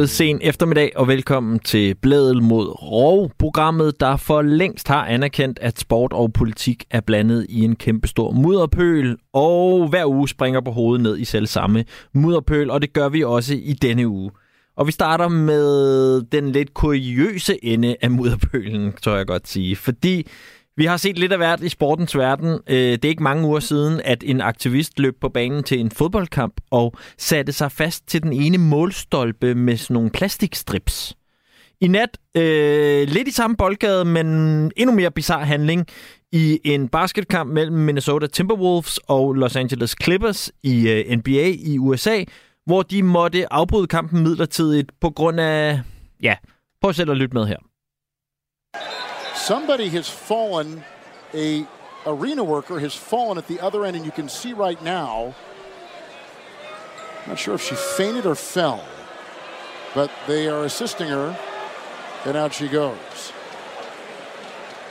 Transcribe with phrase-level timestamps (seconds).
[0.00, 5.58] God sen eftermiddag og velkommen til Blædel mod Rov, programmet, der for længst har anerkendt,
[5.62, 10.70] at sport og politik er blandet i en kæmpestor mudderpøl, og hver uge springer på
[10.70, 14.30] hovedet ned i selv samme mudderpøl, og det gør vi også i denne uge.
[14.76, 20.26] Og vi starter med den lidt kuriøse ende af mudderpølen, tror jeg godt sige, fordi
[20.76, 22.60] vi har set lidt af hvert i sportens verden.
[22.66, 25.90] Øh, det er ikke mange uger siden, at en aktivist løb på banen til en
[25.90, 31.16] fodboldkamp og satte sig fast til den ene målstolpe med sådan nogle plastikstrips.
[31.80, 34.26] I nat, øh, lidt i samme boldgade, men
[34.76, 35.86] endnu mere bizarre handling
[36.32, 42.24] i en basketkamp mellem Minnesota Timberwolves og Los Angeles Clippers i øh, NBA i USA,
[42.66, 45.80] hvor de måtte afbryde kampen midlertidigt på grund af...
[46.22, 46.36] Ja,
[46.82, 47.56] prøv selv at lytte med her.
[49.40, 50.84] Somebody has fallen,
[51.34, 51.66] a
[52.06, 55.34] arena worker has fallen at the other end, and you can see right now.
[57.26, 58.84] Not sure if she fainted or fell,
[59.94, 61.38] but they are assisting her,
[62.24, 63.32] and out she goes.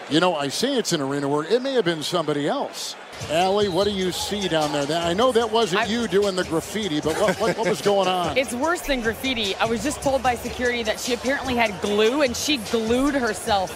[0.09, 1.53] You know, I say it's an arena worker.
[1.53, 2.95] It may have been somebody else.
[3.29, 4.87] Allie, what do you see down there?
[4.99, 8.07] I know that wasn't I- you doing the graffiti, but what, what, what was going
[8.07, 8.37] on?
[8.37, 9.55] It's worse than graffiti.
[9.55, 13.69] I was just told by security that she apparently had glue and she glued herself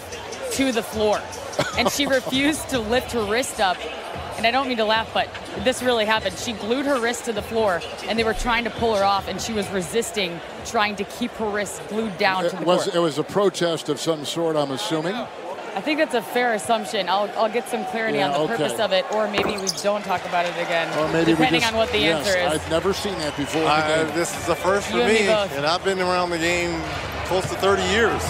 [0.52, 1.20] to the floor.
[1.78, 3.76] And she refused to lift her wrist up.
[4.36, 5.28] And I don't mean to laugh, but
[5.62, 6.36] this really happened.
[6.36, 9.28] She glued her wrist to the floor and they were trying to pull her off
[9.28, 12.84] and she was resisting trying to keep her wrist glued down to it the was
[12.84, 12.96] floor.
[12.96, 15.14] it was a protest of some sort, I'm assuming.
[15.14, 17.08] I think that's a fair assumption.
[17.08, 18.56] I'll, I'll get some clarity Yeah, on the okay.
[18.64, 21.72] purpose of it, or maybe we don't talk about it again, Or maybe depending just-
[21.72, 22.52] on what the yes, answer is.
[22.60, 23.62] I've never seen that before.
[23.62, 26.30] in I, this is the first for You and me me, and I've been around
[26.30, 26.80] the game
[27.26, 28.22] close to 30 years.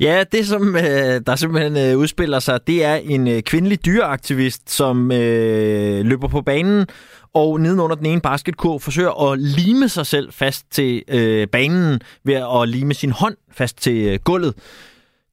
[0.00, 4.70] Ja, det som øh, der simpelthen øh, udspiller sig, det er en øh, kvindelig dyreaktivist,
[4.70, 6.86] som øh, løber på banen
[7.34, 12.34] og nedenunder den ene basketkurv forsøger at lime sig selv fast til øh, banen ved
[12.34, 14.54] at lime sin hånd fast til øh, gulvet.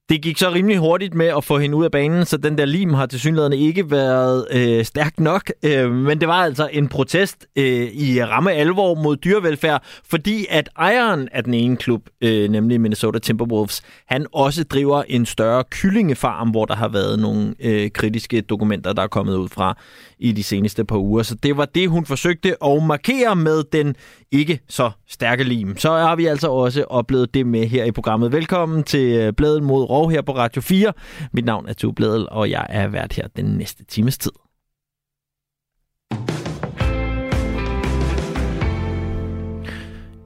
[0.10, 2.66] Det gik så rimelig hurtigt med at få hende ud af banen, så den der
[2.66, 5.52] lim har tilsyneladende ikke været øh, stærk nok.
[5.64, 10.70] Øh, men det var altså en protest øh, i ramme alvor mod dyrevelfærd, fordi at
[10.78, 16.50] ejeren af den ene klub, øh, nemlig Minnesota Timberwolves, han også driver en større kyllingefarm,
[16.50, 19.78] hvor der har været nogle øh, kritiske dokumenter, der er kommet ud fra
[20.24, 21.24] i de seneste par uger.
[21.24, 23.96] Så det var det, hun forsøgte at markere med den
[24.32, 25.78] ikke så stærke lim.
[25.78, 28.32] Så har vi altså også oplevet det med her i programmet.
[28.32, 30.94] Velkommen til øh, Bladet mod Rov her på Radio 4.
[31.34, 34.32] Mit navn er Tue Bladel, og jeg er vært her den næste times tid.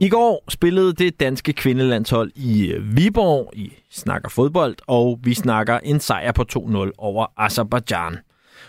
[0.00, 3.50] I går spillede det danske kvindelandshold i øh, Viborg.
[3.56, 8.18] I snakker fodbold, og vi snakker en sejr på 2-0 over Azerbaijan.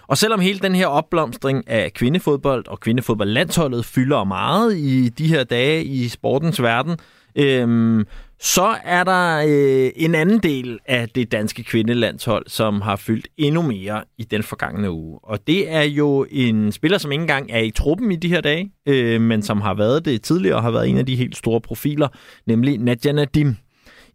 [0.09, 5.43] Og selvom hele den her opblomstring af kvindefodbold og kvindefodboldlandsholdet fylder meget i de her
[5.43, 6.97] dage i sportens verden,
[7.35, 8.05] øhm,
[8.39, 13.61] så er der øh, en anden del af det danske kvindelandshold, som har fyldt endnu
[13.61, 15.19] mere i den forgangne uge.
[15.23, 18.41] Og det er jo en spiller, som ikke engang er i truppen i de her
[18.41, 21.37] dage, øh, men som har været det tidligere og har været en af de helt
[21.37, 22.07] store profiler,
[22.45, 23.55] nemlig Nadia Nadim.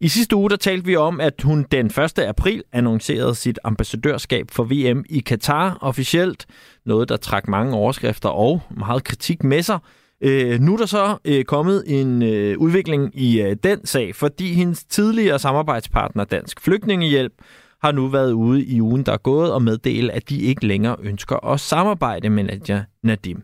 [0.04, 2.19] I sidste uge der talte vi om, at hun den 1.
[2.19, 6.47] april annoncerede sit ambassadørskab for VM i Katar officielt.
[6.87, 9.78] Noget, der trak mange overskrifter og meget kritik med sig.
[10.20, 14.54] Øh, nu er der så øh, kommet en øh, udvikling i øh, den sag, fordi
[14.54, 17.32] hendes tidligere samarbejdspartner Dansk Flygtningehjælp
[17.82, 20.97] har nu været ude i ugen, der er gået, og meddele, at de ikke længere
[21.03, 23.43] ønsker at samarbejde med Nadia Nadim.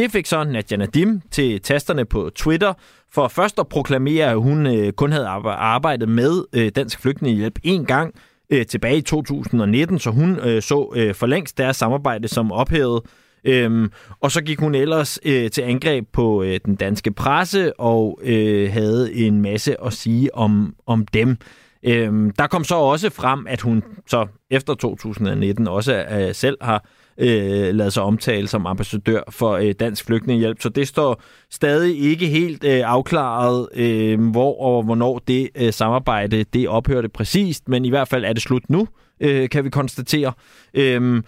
[0.00, 2.72] Det fik så Nadia Nadim til tasterne på Twitter
[3.12, 7.84] for først at proklamere, at hun øh, kun havde arbejdet med øh, Dansk Flygtningehjælp en
[7.84, 8.14] gang
[8.50, 13.02] øh, tilbage i 2019, så hun øh, så øh, for længst deres samarbejde som ophævet.
[13.44, 18.20] Øhm, og så gik hun ellers øh, til angreb på øh, den danske presse og
[18.22, 21.36] øh, havde en masse at sige om, om dem.
[21.82, 26.84] Øhm, der kom så også frem, at hun så efter 2019 også øh, selv har
[27.20, 30.60] øh, lavet sig omtale som ambassadør for øh, Dansk Flygtningehjælp.
[30.60, 36.44] Så det står stadig ikke helt øh, afklaret, øh, hvor og hvornår det øh, samarbejde
[36.44, 38.88] det ophørte præcist, men i hvert fald er det slut nu,
[39.20, 40.32] øh, kan vi konstatere.
[40.74, 41.22] Øh,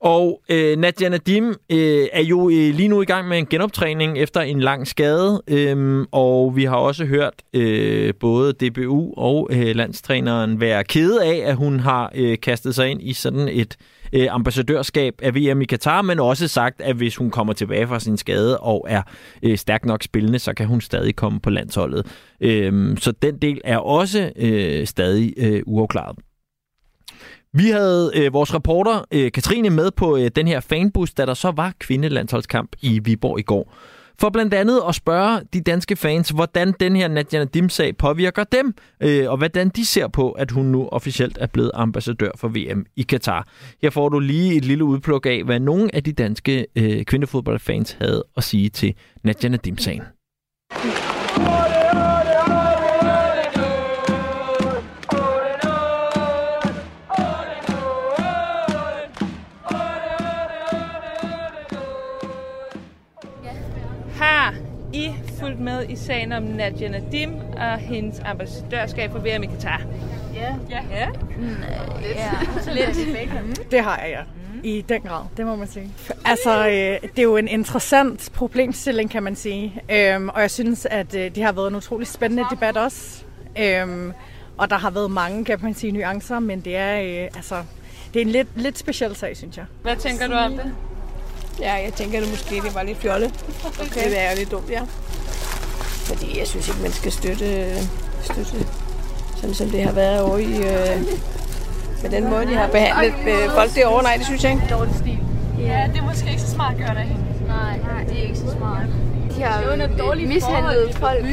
[0.00, 4.18] og øh, Nadia Nadim øh, er jo øh, lige nu i gang med en genoptræning
[4.18, 9.76] efter en lang skade, øh, og vi har også hørt øh, både DBU og øh,
[9.76, 13.95] landstræneren være kede af, at hun har øh, kastet sig ind i sådan et øh,
[14.12, 18.00] Øh, ambassadørskab af VM i Katar, men også sagt, at hvis hun kommer tilbage fra
[18.00, 19.02] sin skade og er
[19.42, 22.06] øh, stærk nok spillende, så kan hun stadig komme på landsholdet.
[22.40, 26.16] Øh, så den del er også øh, stadig øh, uafklaret.
[27.52, 31.34] Vi havde øh, vores reporter øh, Katrine med på øh, den her fanbus, da der
[31.34, 33.74] så var kvindelandsholdskamp i Viborg i går
[34.20, 38.74] for blandt andet at spørge de danske fans, hvordan den her Nadia Nadim-sag påvirker dem,
[39.00, 42.86] øh, og hvordan de ser på, at hun nu officielt er blevet ambassadør for VM
[42.96, 43.48] i Katar.
[43.82, 47.96] Her får du lige et lille udpluk af, hvad nogle af de danske øh, kvindefodboldfans
[48.00, 50.02] havde at sige til Nadia Nadim-sagen.
[65.56, 69.82] Fulgt med i sagen om Nadia Nadim og hendes ambassadørskab for VM i Katar?
[70.34, 70.54] Ja.
[70.70, 70.82] Ja.
[70.90, 71.08] ja.
[72.02, 72.30] Ja,
[72.74, 73.70] lidt.
[73.70, 74.22] Det har jeg, ja.
[74.62, 75.90] I den grad, det må man sige.
[76.24, 79.82] Altså, øh, det er jo en interessant problemstilling, kan man sige.
[79.90, 83.24] Øhm, og jeg synes, at øh, det har været en utrolig spændende debat også.
[83.58, 84.12] Øhm,
[84.58, 87.62] og der har været mange, kan man sige, nuancer, men det er, øh, altså,
[88.14, 89.64] det er en lidt, lidt speciel sag, synes jeg.
[89.82, 90.72] Hvad tænker du om det?
[91.60, 93.26] Ja, jeg tænker det måske, det var lidt fjolle.
[93.80, 94.10] Okay.
[94.10, 94.82] Det er lidt dumt, ja.
[96.08, 97.74] Fordi jeg synes ikke, man skal støtte,
[98.22, 98.66] støtte
[99.36, 100.56] sådan som det har været over i...
[100.56, 101.02] Øh,
[102.02, 104.02] med den måde, de har behandlet øh, folk derovre.
[104.02, 104.66] Nej, det synes jeg ikke.
[104.70, 105.18] dårlig stil.
[105.58, 107.22] Ja, det er måske ikke så smart gjort af hende.
[107.46, 108.86] Nej, det er ikke så smart.
[109.36, 111.24] De har dårligt mishandlet folk.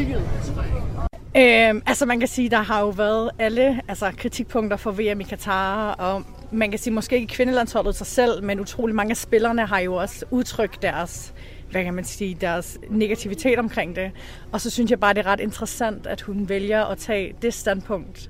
[1.38, 5.24] Øhm, altså man kan sige, der har jo været alle altså, kritikpunkter for VM i
[5.24, 9.66] Katar, og man kan sige måske ikke kvindelandsholdet sig selv, men utrolig mange af spillerne
[9.66, 11.34] har jo også udtrykt deres,
[11.74, 14.12] hvad kan man sige, deres negativitet omkring det.
[14.52, 17.54] Og så synes jeg bare, det er ret interessant, at hun vælger at tage det
[17.54, 18.30] standpunkt,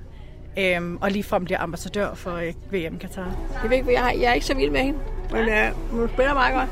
[0.58, 3.36] øhm, og ligefrem bliver ambassadør for øh, VM i Katar.
[3.62, 4.98] Jeg ved ikke, jeg, er- jeg er ikke så vild med hende.
[5.32, 6.68] Men øh, hun spiller meget godt.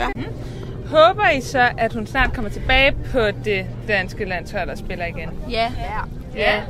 [0.00, 0.06] Ja.
[0.86, 5.28] Håber I så, at hun snart kommer tilbage på det danske landshold og spiller igen?
[5.50, 5.72] Ja,
[6.36, 6.62] Ja,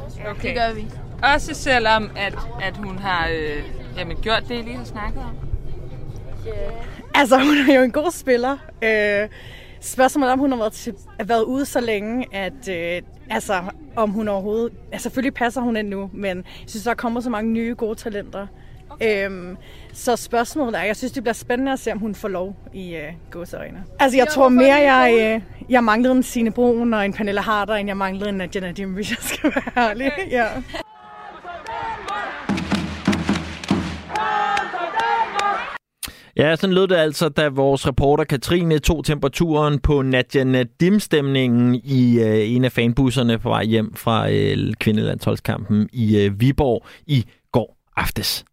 [0.43, 0.87] det gør vi.
[1.35, 3.63] Også selvom, at, at hun har øh,
[3.99, 5.37] jamen, gjort det, I lige har snakket om.
[7.17, 8.57] Altså, hun er jo en god spiller.
[8.83, 9.29] Øh,
[9.81, 13.63] spørgsmålet om hun har været, til, været ude så længe, at øh, altså,
[13.97, 14.73] om hun overhovedet...
[14.93, 17.75] Altså, selvfølgelig passer hun ind nu, men jeg synes, der er kommet så mange nye
[17.79, 18.47] gode talenter.
[18.91, 19.27] Okay.
[19.27, 19.57] Øhm,
[19.93, 22.95] så spørgsmålet er, jeg synes, det bliver spændende at se, om hun får lov i
[22.95, 23.85] øh, gåseøjne.
[23.99, 27.75] Altså, jeg tror mere, jeg, øh, jeg manglede en Signe Brun og en Pernille Harder,
[27.75, 30.13] end jeg manglede en Nadim, hvis jeg skal være ærlig.
[30.31, 30.47] Ja.
[36.39, 42.21] Ja, sådan lød det altså, da vores reporter Katrine tog temperaturen på Nadia Nadim-stemningen i
[42.21, 47.77] øh, en af fanbusserne på vej hjem fra øh, kvindelandsholdskampen i øh, Viborg i går
[47.97, 48.45] aftes.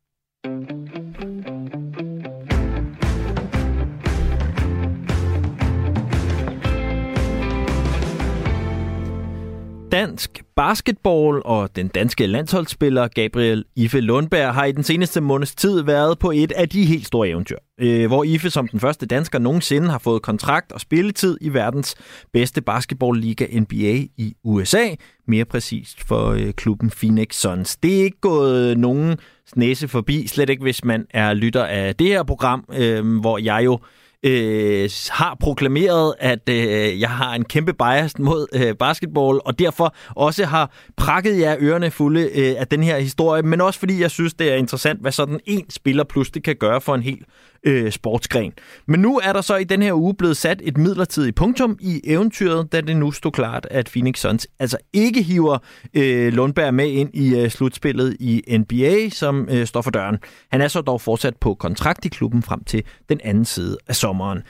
[9.93, 15.81] Dansk basketball og den danske landsholdsspiller Gabriel Ife Lundberg har i den seneste måneds tid
[15.81, 19.39] været på et af de helt store eventyr, øh, hvor Ife som den første dansker
[19.39, 21.95] nogensinde har fået kontrakt og spilletid i verdens
[22.31, 24.89] bedste basketballliga NBA i USA,
[25.27, 27.75] mere præcist for øh, klubben Phoenix Suns.
[27.75, 29.17] Det er ikke gået nogen
[29.55, 33.65] næse forbi, slet ikke hvis man er lytter af det her program, øh, hvor jeg
[33.65, 33.79] jo
[34.23, 39.95] øh, har proklameret, at øh, jeg har en kæmpe bias mod øh, basketball, og derfor
[40.09, 44.11] også har prakket jer ørerne fulde øh, af den her historie, men også fordi jeg
[44.11, 47.25] synes, det er interessant, hvad sådan en spiller pludselig kan gøre for en hel
[47.63, 48.53] øh, sportsgren.
[48.85, 52.01] Men nu er der så i den her uge blevet sat et midlertidigt punktum i
[52.03, 55.57] eventyret, da det nu stod klart, at Phoenix Suns altså ikke hiver
[55.93, 60.17] øh, Lundberg med ind i øh, slutspillet i NBA, som øh, står for døren.
[60.51, 63.95] Han er så dog fortsat på kontrakt i klubben frem til den anden side af
[63.95, 64.43] sommeren.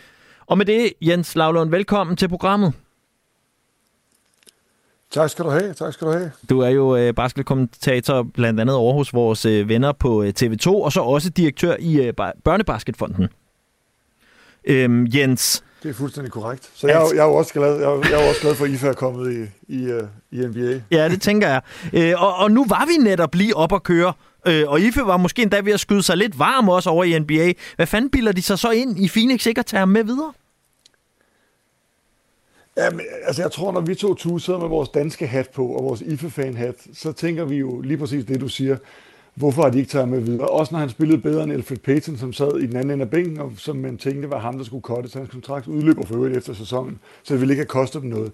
[0.46, 2.74] Og med det, Jens Lavlund, velkommen til programmet.
[5.14, 6.32] Tak skal du have, tak skal du have.
[6.50, 10.68] Du er jo øh, basketkommentator blandt andet over hos vores øh, venner på øh, TV2,
[10.68, 13.28] og så også direktør i øh, Børnebasketfonden.
[14.66, 16.70] Øhm, Jens, Det er fuldstændig korrekt.
[16.74, 18.66] Så jeg, jeg er jo også glad, jeg er, jeg er jo også glad for,
[18.66, 20.82] at IFA er kommet i, i, øh, i NBA.
[20.92, 21.62] ja, det tænker jeg.
[21.94, 24.14] Øh, og, og nu var vi netop lige op at køre,
[24.48, 27.20] øh, og Ife var måske endda ved at skyde sig lidt varm også over i
[27.20, 27.54] NBA.
[27.76, 30.34] Hvad fanden bilder de sig så ind i Phoenix ikke at tage ham med videre?
[32.78, 35.84] Ja, men, altså jeg tror, når vi to sidder med vores danske hat på, og
[35.84, 38.78] vores IFA-fan-hat, så tænker vi jo lige præcis det, du siger.
[39.36, 40.48] Hvorfor har de ikke taget med videre?
[40.48, 43.10] Også når han spillede bedre end Alfred Payton, som sad i den anden ende af
[43.10, 46.16] bænken, og som man tænkte var ham, der skulle cutte, så hans kontrakt udløber for
[46.16, 48.34] øvrigt efter sæsonen, så det ville ikke have kostet dem noget.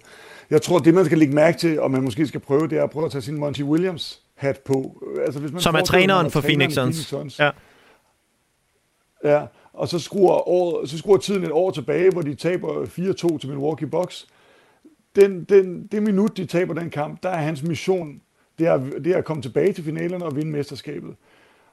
[0.50, 2.84] Jeg tror, det man skal lægge mærke til, og man måske skal prøve, det er
[2.84, 5.02] at prøve at tage sin Monty Williams hat på.
[5.26, 7.38] Altså, hvis man Som er træneren for Phoenix Suns.
[7.38, 7.50] Ja.
[9.24, 13.38] Ja, og så skruer, året, så skruer tiden et år tilbage, hvor de taber 4-2
[13.38, 14.28] til Milwaukee Bucks.
[15.16, 18.20] Den, den, det minut, de taber den kamp, der er hans mission,
[18.58, 21.14] det er, det er at komme tilbage til finalerne og vinde mesterskabet.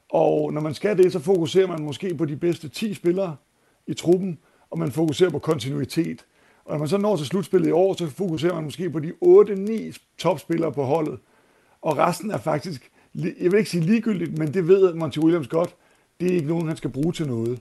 [0.09, 3.35] Og når man skal det, så fokuserer man måske på de bedste 10 spillere
[3.87, 4.37] i truppen,
[4.69, 6.25] og man fokuserer på kontinuitet.
[6.65, 9.13] Og når man så når til slutspillet i år, så fokuserer man måske på de
[9.23, 11.19] 8-9 topspillere på holdet.
[11.81, 15.75] Og resten er faktisk, jeg vil ikke sige ligegyldigt, men det ved Monty Williams godt,
[16.19, 17.59] det er ikke nogen, han skal bruge til noget.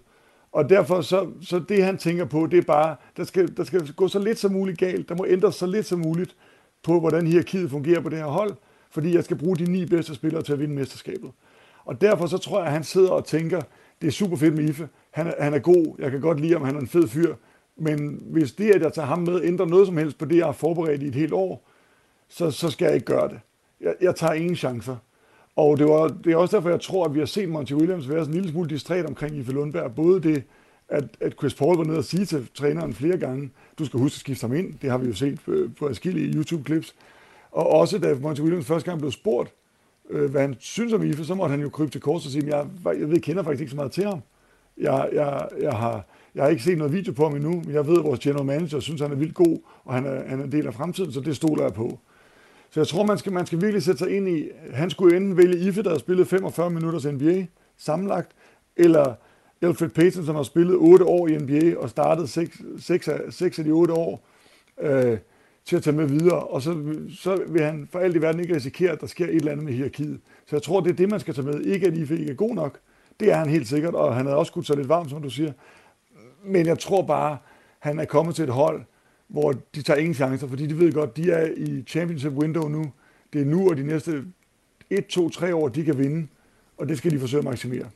[0.57, 3.93] Og derfor så, så det, han tænker på, det er bare, der skal, der skal
[3.93, 5.09] gå så lidt som muligt galt.
[5.09, 6.37] Der må ændres så lidt som muligt
[6.83, 8.55] på, hvordan hierarkiet fungerer på det her hold,
[8.91, 11.31] fordi jeg skal bruge de ni bedste spillere til at vinde mesterskabet.
[11.85, 13.61] Og derfor så tror jeg, at han sidder og tænker,
[14.01, 16.53] det er super fedt med Ife, han er, han er god, jeg kan godt lide
[16.53, 17.35] ham, han er en fed fyr,
[17.77, 20.47] men hvis det, at jeg tager ham med, ændrer noget som helst på det, jeg
[20.47, 21.69] har forberedt i et helt år,
[22.29, 23.41] så, så skal jeg ikke gøre det.
[23.81, 24.97] Jeg, jeg tager ingen chancer.
[25.57, 28.09] Og det, var, det er også derfor, jeg tror, at vi har set Monty Williams
[28.09, 29.95] være sådan en lille smule distræt omkring Ife Lundberg.
[29.95, 30.43] Både det,
[30.89, 34.17] at, at Chris Paul var nede og sige til træneren flere gange, du skal huske
[34.17, 34.75] at skifte ham ind.
[34.83, 36.95] Det har vi jo set øh, på, forskellige YouTube-clips.
[37.53, 39.53] Og også da Monty Williams første gang blev spurgt,
[40.11, 42.57] øh, hvad han synes om Ife, så måtte han jo krybe til kors og sige,
[42.57, 44.21] jeg, jeg ved, jeg kender faktisk ikke så meget til ham.
[44.79, 47.87] Jeg, jeg, jeg, har, jeg har ikke set noget video på ham endnu, men jeg
[47.87, 50.45] ved, at vores general manager synes, han er vildt god, og han er, han er
[50.45, 51.99] en del af fremtiden, så det stoler jeg på.
[52.77, 55.37] Så jeg tror, man skal, man skal virkelig sætte sig ind i, han skulle enten
[55.37, 58.31] vælge Ife, der har spillet 45 minutters NBA sammenlagt,
[58.77, 59.15] eller
[59.63, 63.59] Alfred Payton, som har spillet 8 år i NBA og startet 6, 6, af, 6
[63.59, 64.27] af de 8 år
[64.81, 65.19] øh,
[65.65, 66.39] til at tage med videre.
[66.39, 69.35] Og så, så vil han for alt i verden ikke risikere, at der sker et
[69.35, 70.21] eller andet med hierarkiet.
[70.47, 71.61] Så jeg tror, det er det, man skal tage med.
[71.61, 72.79] Ikke at Ife ikke er god nok.
[73.21, 75.31] Det er han helt sikkert, og han havde også skudt sig lidt varmt, som du
[75.31, 75.53] siger.
[76.45, 77.39] Men jeg tror bare,
[77.79, 78.83] han er kommet til et hold,
[79.29, 82.93] hvor de tager ingen chancer, fordi de ved godt, de er i championship window nu.
[83.33, 84.25] Det er nu og de næste
[84.91, 86.27] 1, 2, 3 år, de kan vinde,
[86.77, 87.91] og det skal de forsøge at maksimere.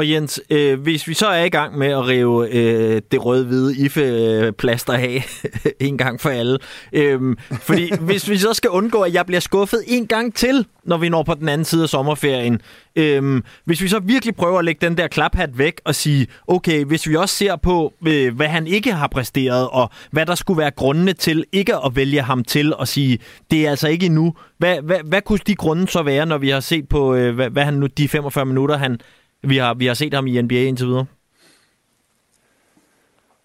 [0.00, 3.76] Og Jens, øh, hvis vi så er i gang med at rive øh, det røde-hvide
[3.76, 5.24] IFE-plaster af
[5.80, 6.58] en gang for alle,
[6.92, 10.96] øh, fordi hvis vi så skal undgå, at jeg bliver skuffet en gang til, når
[10.96, 12.60] vi når på den anden side af sommerferien,
[12.96, 16.84] øh, hvis vi så virkelig prøver at lægge den der klaphat væk og sige, okay,
[16.84, 20.58] hvis vi også ser på, øh, hvad han ikke har præsteret, og hvad der skulle
[20.58, 23.18] være grundene til ikke at vælge ham til og sige,
[23.50, 24.34] det er altså ikke endnu.
[24.58, 27.50] Hvad, hvad, hvad kunne de grunde så være, når vi har set på, øh, hvad,
[27.50, 29.00] hvad han nu, de 45 minutter, han
[29.42, 31.06] vi har, vi har set ham i NBA indtil videre?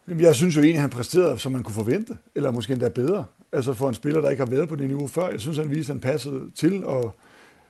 [0.07, 3.25] Jeg synes jo egentlig, han præsterede, som man kunne forvente, eller måske endda bedre.
[3.51, 5.29] Altså for en spiller, der ikke har været på det niveau før.
[5.29, 7.15] Jeg synes, han viste, at han passede til, og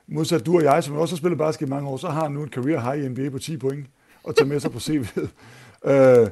[0.08, 2.32] modsat du og jeg, som også har spillet basket i mange år, så har han
[2.32, 3.86] nu en career high i NBA på 10 point,
[4.24, 5.28] og tage med sig på CV'et.
[5.92, 6.28] øh,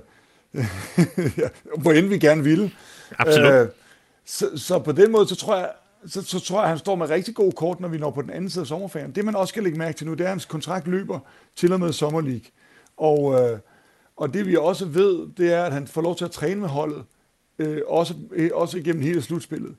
[1.42, 1.48] ja,
[1.78, 2.72] hvor end vi gerne ville.
[3.20, 3.54] Absolut.
[3.54, 3.68] Øh,
[4.26, 5.70] så, så på den måde, så tror jeg,
[6.08, 8.22] så, så tror jeg, at han står med rigtig god kort, når vi når på
[8.22, 9.12] den anden side af sommerferien.
[9.12, 11.20] Det, man også skal lægge mærke til nu, det er, at hans kontrakt løber
[11.56, 12.46] til og med Sommer League.
[12.98, 13.60] Og, øh,
[14.16, 16.70] og det vi også ved, det er, at han får lov til at træne med
[16.70, 17.04] holdet,
[17.60, 19.76] øh, også, øh, også igennem hele slutspillet.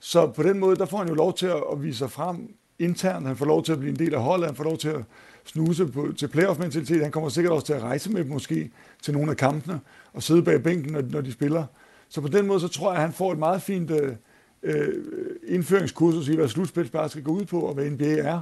[0.00, 2.54] Så på den måde, der får han jo lov til at, at vise sig frem
[2.78, 3.26] internt.
[3.26, 4.46] Han får lov til at blive en del af holdet.
[4.46, 5.02] Han får lov til at
[5.44, 7.02] snuse på, til playoff-mentalitet.
[7.02, 8.70] Han kommer sikkert også til at rejse med måske
[9.02, 9.80] til nogle af kampene
[10.12, 11.64] og sidde bag bænken, når, når de spiller.
[12.08, 13.90] Så på den måde, så tror jeg, at han får et meget fint...
[13.90, 14.14] Øh,
[14.62, 15.04] øh,
[15.46, 18.40] indføringskursus i, hvad slutspilsbasket skal gå ud på, og hvad NBA er.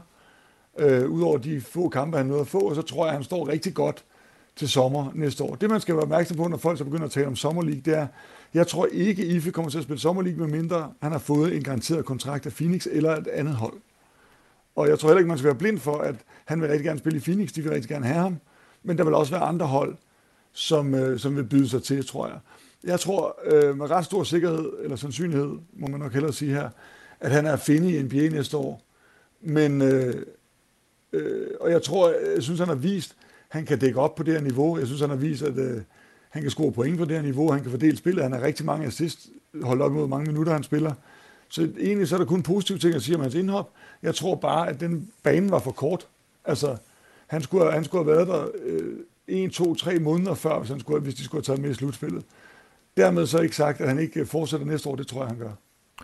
[0.79, 3.25] Øh, Udover de få kampe, han nåede at få, og så tror jeg, at han
[3.25, 4.05] står rigtig godt
[4.57, 5.55] til sommer næste år.
[5.55, 7.99] Det, man skal være opmærksom på, når folk så begynder at tale om sommerlig, det
[7.99, 8.07] er,
[8.55, 12.05] jeg tror ikke, Ife kommer til at spille sommerlig, medmindre han har fået en garanteret
[12.05, 13.75] kontrakt af Phoenix eller et andet hold.
[14.77, 16.99] Og jeg tror heller ikke, man skal være blind for, at han vil rigtig gerne
[16.99, 18.37] spille i Phoenix, de vil rigtig gerne have ham,
[18.83, 19.97] men der vil også være andre hold,
[20.53, 22.39] som, øh, som vil byde sig til, tror jeg.
[22.85, 26.71] Jeg tror øh, med ret stor sikkerhed, eller sandsynlighed, må man nok hellere sige her,
[27.21, 28.83] at han er at finde i NBA næste år.
[29.41, 30.15] Men, øh,
[31.13, 33.17] øh, og jeg tror, jeg synes, han har vist,
[33.49, 34.79] han kan dække op på det her niveau.
[34.79, 35.83] Jeg synes, han har vist, at øh,
[36.31, 37.53] han kan score point på det her niveau.
[37.53, 38.23] Han kan fordele spillet.
[38.23, 39.29] Han har rigtig mange assist,
[39.63, 40.93] holdt op imod mange minutter, han spiller.
[41.49, 43.71] Så egentlig så er der kun positive ting at sige om hans indhop.
[44.03, 46.07] Jeg tror bare, at den bane var for kort.
[46.45, 46.77] Altså,
[47.27, 48.97] han skulle, han skulle have været der øh,
[49.27, 51.75] 1, 2, 3 måneder før, hvis, han skulle, hvis de skulle have taget med i
[51.75, 52.25] slutspillet.
[52.97, 54.97] Dermed så ikke sagt, at han ikke fortsætter næste år.
[54.97, 55.53] Det tror jeg, han gør.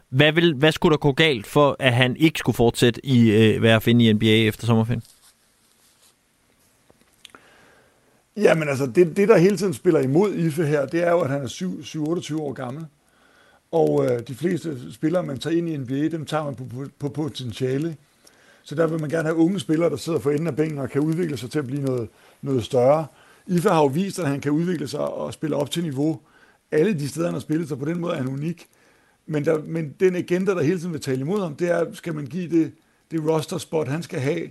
[0.08, 3.62] Hvad, vil, hvad skulle der gå galt for, at han ikke skulle fortsætte i øh,
[3.62, 5.02] være at finde i NBA efter sommerferien?
[8.36, 11.30] Jamen altså, det, det der hele tiden spiller imod Ife her, det er jo, at
[11.30, 12.86] han er 7-28 år gammel.
[13.72, 16.86] Og øh, de fleste spillere, man tager ind i NBA, dem tager man på, på,
[16.98, 17.96] på potentiale.
[18.62, 20.90] Så der vil man gerne have unge spillere, der sidder for enden af bænken og
[20.90, 22.08] kan udvikle sig til at blive noget,
[22.42, 23.06] noget større.
[23.46, 26.20] Ife har jo vist, at han kan udvikle sig og spille op til niveau
[26.70, 28.66] alle de steder, han har spillet, så på den måde er han unik.
[29.26, 32.14] Men, der, men den agenda, der hele tiden vil tale imod ham, det er, skal
[32.14, 32.72] man give det,
[33.10, 34.50] det roster spot, han skal have,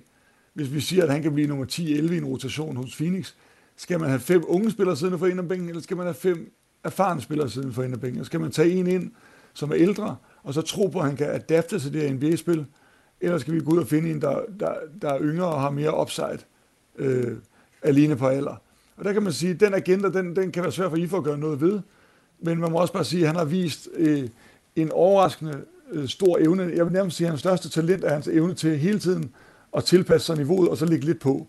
[0.54, 3.34] hvis vi siger, at han kan blive nummer 10-11 i en rotation hos Phoenix,
[3.76, 6.14] skal man have fem unge spillere siden for en af bænken, eller skal man have
[6.14, 6.52] fem
[6.84, 8.26] erfarne spillere siden for en af bænken?
[8.26, 9.12] Skal man tage en ind,
[9.54, 12.66] som er ældre, og så tro på, at han kan adapte til det her NBA-spil?
[13.22, 15.70] Eller skal vi gå ud og finde en, der, der, der er yngre og har
[15.70, 16.40] mere upside
[16.96, 17.38] øh,
[17.82, 18.56] alene på alder?
[18.98, 21.08] Og der kan man sige, at den agenda, den, den kan være svær for I
[21.08, 21.82] for at gøre noget ved
[22.40, 24.30] men man må også bare sige, at han har vist øh,
[24.76, 25.62] en overraskende
[25.92, 26.72] øh, stor evne.
[26.76, 29.32] Jeg vil nærmest sige, at hans største talent er hans evne til hele tiden
[29.78, 31.48] at tilpasse sig niveauet, og så ligge lidt på.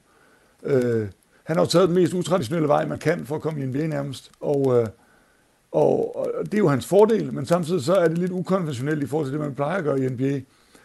[0.63, 1.09] Øh,
[1.45, 3.87] han har jo taget den mest utraditionelle vej, man kan for at komme i NBA
[3.87, 4.87] nærmest, og, øh,
[5.73, 9.07] og, og det er jo hans fordel, men samtidig så er det lidt ukonventionelt i
[9.07, 10.41] forhold til det, man plejer at gøre i NBA.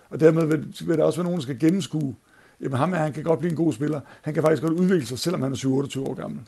[0.09, 2.15] Og dermed vil, vil der også være nogen, der skal gennemskue,
[2.61, 3.99] jamen ham her, han kan godt blive en god spiller.
[4.21, 6.39] Han kan faktisk godt udvikle sig, selvom han er 27 år gammel.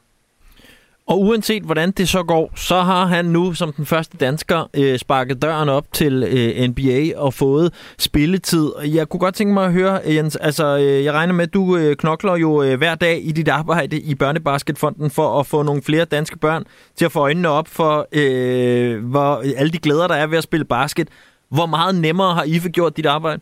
[1.06, 4.98] Og uanset hvordan det så går, så har han nu som den første dansker øh,
[4.98, 8.72] sparket døren op til øh, NBA og fået spilletid.
[8.86, 11.54] Jeg kunne godt tænke mig at høre, øh, Jens, altså øh, jeg regner med, at
[11.54, 15.64] du øh, knokler jo øh, hver dag i dit arbejde i Børnebasketfonden for at få
[15.64, 16.64] nogle flere danske børn
[16.96, 20.38] til at få øjnene op for øh, hvor, øh, alle de glæder, der er ved
[20.38, 21.08] at spille basket.
[21.50, 23.42] Hvor meget nemmere har IFE gjort dit arbejde?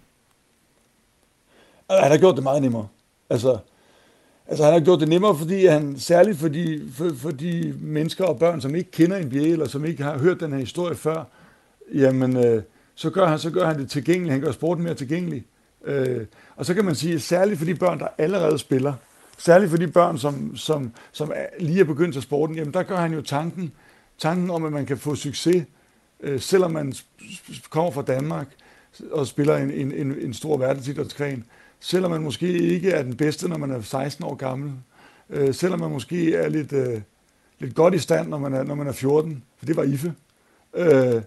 [1.89, 2.87] Han har gjort det meget nemmere.
[3.29, 3.57] Altså,
[4.47, 8.25] Altså han har gjort det nemmere, fordi han, særligt for de, for, for de mennesker
[8.25, 11.23] og børn, som ikke kender NBA, eller som ikke har hørt den her historie før,
[11.93, 12.63] jamen, øh,
[12.95, 14.31] så, gør han, så gør han det tilgængeligt.
[14.31, 15.45] Han gør sporten mere tilgængelig.
[15.85, 18.93] Øh, og så kan man sige, særligt for de børn, der allerede spiller,
[19.37, 22.83] særligt for de børn, som, som, som er, lige er begyndt til sporten, jamen der
[22.83, 23.71] gør han jo tanken,
[24.17, 25.65] tanken om, at man kan få succes,
[26.19, 26.93] øh, selvom man
[27.69, 28.47] kommer fra Danmark
[29.11, 31.45] og spiller en, en, en, en stor verdensidrætsgren
[31.81, 34.71] selvom man måske ikke er den bedste, når man er 16 år gammel,
[35.29, 37.01] øh, selvom man måske er lidt, øh,
[37.59, 40.13] lidt godt i stand, når man er, når man er 14, for det var IFE,
[40.73, 41.21] øh,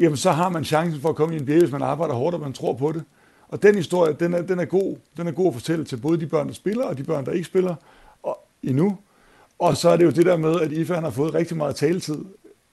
[0.00, 2.40] jamen så har man chancen for at komme i en hvis man arbejder hårdt, og
[2.40, 3.04] man tror på det.
[3.48, 4.96] Og den historie, den er, den er god.
[5.16, 7.32] Den er god at fortælle til både de børn, der spiller, og de børn, der
[7.32, 7.74] ikke spiller
[8.22, 8.98] og, endnu.
[9.58, 11.76] Og så er det jo det der med, at IFE han har fået rigtig meget
[11.76, 12.24] taletid.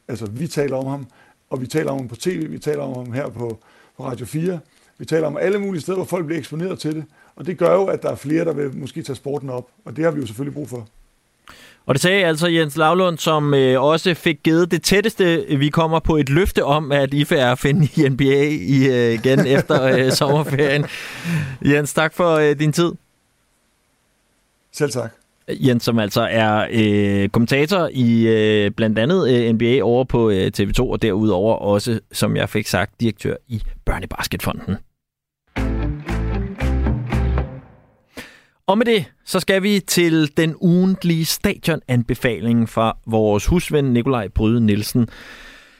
[0.07, 1.07] Altså, vi taler om ham,
[1.49, 3.59] og vi taler om ham på tv, vi taler om ham her på,
[3.97, 4.59] på Radio 4.
[4.97, 7.03] Vi taler om alle mulige steder, hvor folk bliver eksponeret til det.
[7.35, 9.67] Og det gør jo, at der er flere, der vil måske tage sporten op.
[9.85, 10.87] Og det har vi jo selvfølgelig brug for.
[11.85, 15.99] Og det sagde altså Jens Lavlund, som øh, også fik givet det tætteste, vi kommer
[15.99, 19.83] på et løfte om, at IFE er at finde i NBA i, øh, igen efter
[19.83, 20.85] øh, sommerferien.
[21.65, 22.91] Jens, tak for øh, din tid.
[24.71, 25.20] Selv tak.
[25.59, 30.51] Jens, som altså er øh, kommentator i øh, blandt andet øh, NBA over på øh,
[30.57, 34.75] TV2, og derudover også, som jeg fik sagt, direktør i Børnebasketfonden.
[38.67, 44.65] Og med det, så skal vi til den ugentlige stadionanbefaling fra vores husven Nikolaj Bryde
[44.65, 45.07] Nielsen.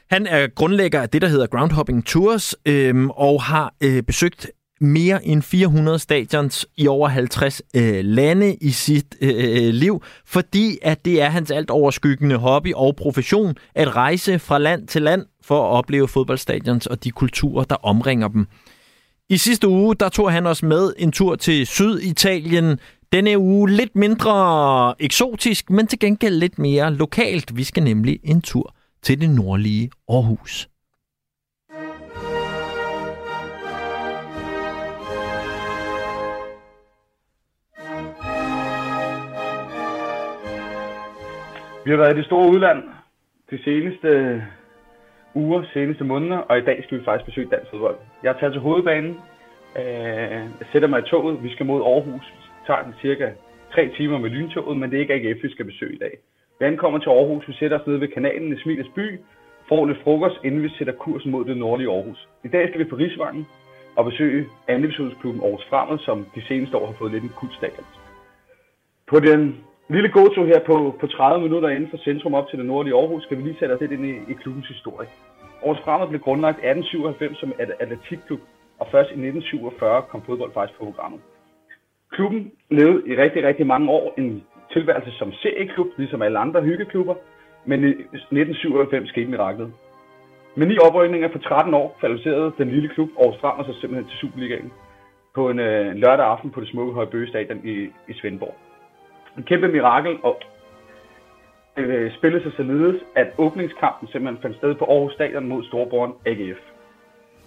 [0.09, 4.47] Han er grundlægger af det, der hedder Groundhopping Tours, øhm, og har øh, besøgt
[4.81, 11.05] mere end 400 stadions i over 50 øh, lande i sit øh, liv, fordi at
[11.05, 15.63] det er hans alt overskyggende hobby og profession at rejse fra land til land for
[15.63, 18.47] at opleve fodboldstadions og de kulturer, der omringer dem.
[19.29, 22.79] I sidste uge, der tog han os med en tur til Syditalien.
[23.11, 27.57] Denne uge lidt mindre eksotisk, men til gengæld lidt mere lokalt.
[27.57, 30.70] Vi skal nemlig en tur til det nordlige Aarhus.
[41.85, 42.83] Vi har været i det store udland
[43.51, 44.41] de seneste øh,
[45.33, 47.95] uger, seneste måneder, og i dag skal vi faktisk besøge dansk fodbold.
[48.23, 49.13] Jeg tager til hovedbanen,
[49.79, 52.25] øh, jeg sætter mig i toget, vi skal mod Aarhus.
[52.35, 53.29] Vi tager den cirka
[53.73, 56.17] tre timer med lyntoget, men det er ikke AGF, vi skal besøge i dag.
[56.59, 59.19] Vi ankommer til Aarhus, vi sætter os nede ved kanalen i Smiles by,
[59.69, 62.27] får lidt frokost, inden vi sætter kursen mod det nordlige Aarhus.
[62.43, 63.47] I dag skal vi på Rigsvangen
[63.95, 67.85] og besøge andelsklubben Aarhus Fremad, som de seneste år har fået lidt en kultstatus.
[69.07, 69.63] På den
[69.95, 73.23] lille gåtur her på, på 30 minutter inden for centrum op til det nordlige Aarhus,
[73.23, 75.09] skal vi lige sætte os lidt ind i, i klubbens historie.
[75.63, 78.41] Aarhus Fremad blev grundlagt 1897 som atletikklub,
[78.79, 81.21] og først i 1947 kom fodbold faktisk på programmet.
[82.11, 87.15] Klubben levede i rigtig, rigtig mange år en tilværelse som serieklub, ligesom alle andre hyggeklubber,
[87.65, 89.73] men i 1997 skete miraklet.
[90.55, 94.17] Med ni oprykninger for 13 år kvalificerede den lille klub Aarhus Fremad sig simpelthen til
[94.17, 94.71] Superligaen
[95.35, 97.75] på en øh, lørdag aften på det smukke Højbøge Stadion i,
[98.11, 98.55] i Svendborg
[99.37, 100.41] en kæmpe mirakel, og
[101.77, 106.59] øh, spillede sig således, at åbningskampen simpelthen fandt sted på Aarhus Stadion mod Storborn AGF.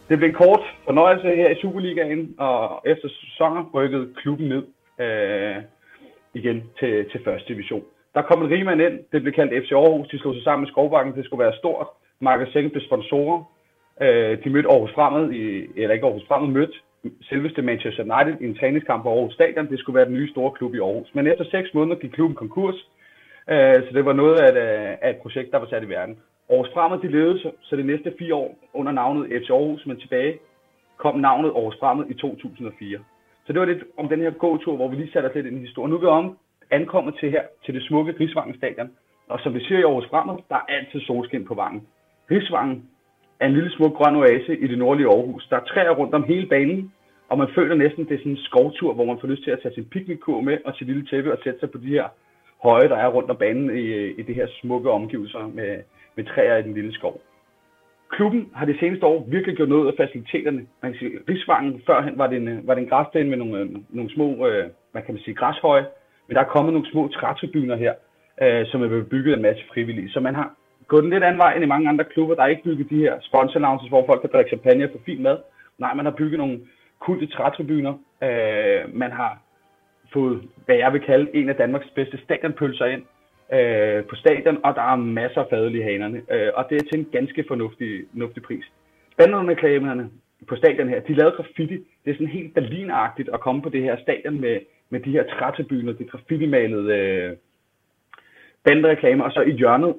[0.08, 4.64] Det blev en kort fornøjelse her i Superligaen, og efter sæsoner rykkede klubben ned
[4.98, 5.56] øh,
[6.34, 7.84] igen til, til første division.
[8.14, 10.70] Der kom en rigmand ind, det blev kaldt FC Aarhus, de slog sig sammen med
[10.70, 11.86] Skovbakken, det skulle være stort.
[12.20, 13.44] Magasin blev sponsorer.
[14.00, 16.74] Øh, de mødte Aarhus Fremad, i, eller ikke Aarhus Fremad, mødte
[17.28, 19.70] selveste Manchester United i en træningskamp på Aarhus Stadion.
[19.70, 21.14] Det skulle være den nye store klub i Aarhus.
[21.14, 22.74] Men efter seks måneder gik klubben konkurs,
[23.50, 24.58] øh, så det var noget af et,
[25.02, 26.18] af et projekt, der var sat i verden.
[26.50, 30.00] Aarhus Fremad de levede så, så de næste fire år under navnet FC Aarhus, men
[30.00, 30.38] tilbage
[30.96, 32.98] kom navnet Aarhus Fremad i 2004.
[33.46, 35.56] Så det var lidt om den her gåtur, hvor vi lige satte os lidt ind
[35.56, 35.90] i historien.
[35.90, 36.38] Nu er vi om
[36.70, 38.90] ankommet til her, til det smukke Grisvangen Stadion.
[39.28, 41.86] Og som vi ser i Aarhus Fremad, der er altid solskin på vangen.
[42.30, 42.88] Rigsvangen
[43.40, 45.46] er en lille smuk grøn oase i det nordlige Aarhus.
[45.50, 46.92] Der er træer rundt om hele banen,
[47.28, 49.60] og man føler næsten, det er sådan en skovtur, hvor man får lyst til at
[49.62, 52.06] tage sin piknikkur med og sit lille tæppe og sætte sig på de her
[52.62, 53.86] høje, der er rundt om banen i,
[54.20, 55.78] i det her smukke omgivelser med,
[56.16, 57.20] med træer i den lille skov.
[58.10, 60.66] Klubben har det seneste år virkelig gjort noget af faciliteterne.
[60.82, 64.10] Man kan sige, Rigsvangen førhen var det en, var det en græsplæne med nogle, nogle
[64.14, 65.86] små, øh, hvad kan man sige, græshøje,
[66.26, 67.94] men der er kommet nogle små trætribuner her,
[68.42, 70.10] øh, som er blevet bygget af en masse frivillige.
[70.10, 70.54] Så man har
[70.88, 72.34] gå den lidt anden vej end i mange andre klubber.
[72.34, 74.98] Der er ikke bygget de her sponsor lounges, hvor folk kan drikke champagne og få
[75.04, 75.38] fin mad.
[75.78, 76.60] Nej, man har bygget nogle
[77.00, 77.94] kulte trætribuner.
[78.22, 79.38] Øh, man har
[80.12, 83.02] fået, hvad jeg vil kalde, en af Danmarks bedste stadionpølser ind
[83.52, 86.84] øh, på stadion, og der er masser af fadel i hanerne, øh, og det er
[86.90, 88.64] til en ganske fornuftig, fornuftig pris.
[89.18, 90.10] Banderne
[90.48, 91.76] på stadion her, de lavede graffiti.
[92.04, 95.24] Det er sådan helt berlinagtigt at komme på det her stadion med, med de her
[95.38, 97.36] trætribuner, det graffiti-malede øh,
[98.64, 99.94] bandereklamer, og så i hjørnet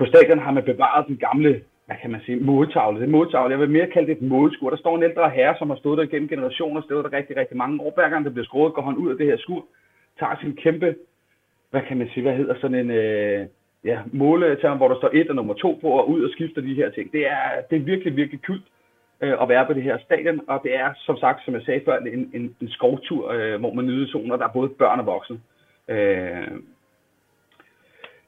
[0.00, 1.52] på stadion har man bevaret den gamle
[1.90, 3.00] hvad kan man sige, måltavle.
[3.00, 3.50] Det er måltavle.
[3.50, 4.70] Jeg vil mere kalde det et målskur.
[4.70, 7.56] Der står en ældre herre, som har stået der gennem generationer, stået der rigtig, rigtig
[7.56, 7.92] mange år.
[7.94, 9.64] Hver gang der bliver skruet, går han ud af det her skur,
[10.18, 10.96] tager sin kæmpe,
[11.70, 13.46] hvad kan man sige, hvad hedder sådan en, øh,
[13.84, 16.74] ja, måletavle, hvor der står et og nummer to på, og ud og skifter de
[16.74, 17.12] her ting.
[17.12, 18.66] Det er, det er virkelig, virkelig kult
[19.20, 21.82] øh, at være på det her stadion, og det er, som sagt, som jeg sagde
[21.84, 25.06] før, en, en, en skovtur, øh, hvor man nyder zoner, der er både børn og
[25.06, 25.40] voksne.
[25.88, 26.46] Øh,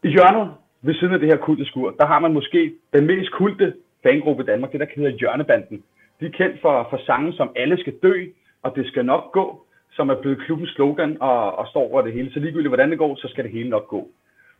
[0.03, 3.31] I hjørnet ved siden af det her kulte skur, der har man måske den mest
[3.33, 5.83] kulte fangruppe i Danmark, det der hedder Hjørnebanden.
[6.21, 8.25] De er kendt for, for sange som Alle skal dø,
[8.63, 12.13] og Det skal nok gå, som er blevet klubbens slogan og, og står over det
[12.13, 12.33] hele.
[12.33, 14.09] Så ligegyldigt hvordan det går, så skal det hele nok gå.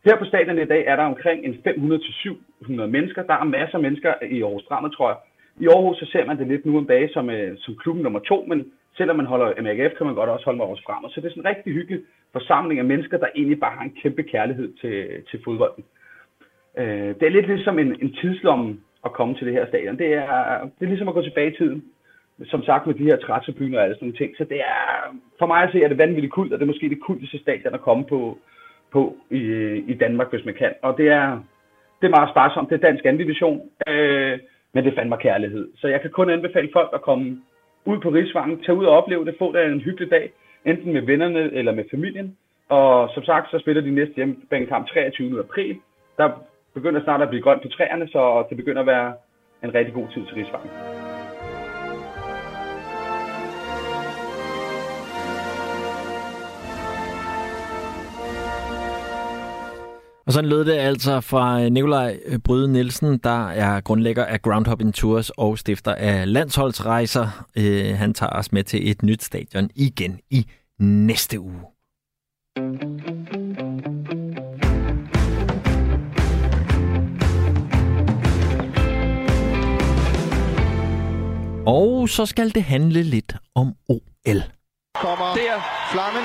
[0.05, 3.23] Her på stadion i dag er der omkring en 500-700 mennesker.
[3.23, 5.19] Der er masser af mennesker i Aarhus Drama, tror jeg.
[5.61, 8.19] I Aarhus så ser man det lidt nu om dagen som, øh, som klubben nummer
[8.19, 11.11] to, men selvom man holder MAGF, kan man godt også holde med Aarhus Fremad.
[11.11, 12.01] Så det er sådan en rigtig hyggelig
[12.33, 15.85] forsamling af mennesker, der egentlig bare har en kæmpe kærlighed til, til fodbolden.
[16.79, 19.99] Øh, det er lidt ligesom en, en tidslomme at komme til det her stadion.
[19.99, 21.85] Det er, det er ligesom at gå tilbage i tiden.
[22.45, 24.37] Som sagt med de her trætsebyner og alle sådan nogle ting.
[24.37, 26.89] Så det er, for mig at se, er det vanvittigt kult, og det er måske
[26.89, 28.39] det kulteste stadion at komme på,
[28.93, 29.41] på i,
[29.89, 30.73] i Danmark, hvis man kan.
[30.83, 31.29] Og det er,
[32.01, 32.71] det er meget sparsomt.
[32.71, 34.39] Det er dansk anden division, øh,
[34.73, 35.69] men det er fandme kærlighed.
[35.77, 37.43] Så jeg kan kun anbefale folk at komme
[37.85, 40.33] ud på Rigsvangen, tage ud og opleve det, få der en hyggelig dag,
[40.65, 42.37] enten med vennerne eller med familien.
[42.69, 45.39] Og som sagt, så spiller de næste hjemmebanekamp 23.
[45.39, 45.77] april.
[46.17, 46.31] Der
[46.75, 49.15] begynder snart at blive grønt på træerne, så det begynder at være
[49.65, 50.71] en rigtig god tid til Rigsvangen.
[60.27, 64.43] Og sådan lød det altså fra øh, Nikolaj øh, Bryde Nielsen, der er grundlægger af
[64.43, 67.47] Groundhopping Tours og stifter af landsholdsrejser.
[67.59, 70.47] Øh, han tager os med til et nyt stadion igen i
[70.79, 71.61] næste uge.
[81.67, 84.41] Og så skal det handle lidt om OL.
[85.05, 85.57] Kommer der
[85.93, 86.25] flammen.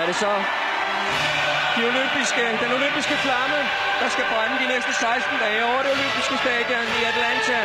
[0.00, 0.32] Er det så
[1.76, 3.58] de olympiske, den olympiske flamme,
[4.00, 7.58] der skal brænde de næste 16 dage over det olympiske stadion i Atlanta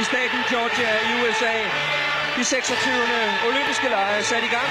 [0.00, 1.54] i staten Georgia i USA.
[2.36, 2.94] De 26.
[3.50, 4.70] olympiske lege er sat i gang.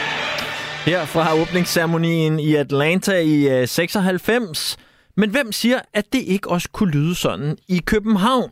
[0.89, 4.78] Her fra åbningsceremonien i Atlanta i 96.
[4.80, 4.84] Øh,
[5.22, 8.52] Men hvem siger, at det ikke også kunne lyde sådan i København?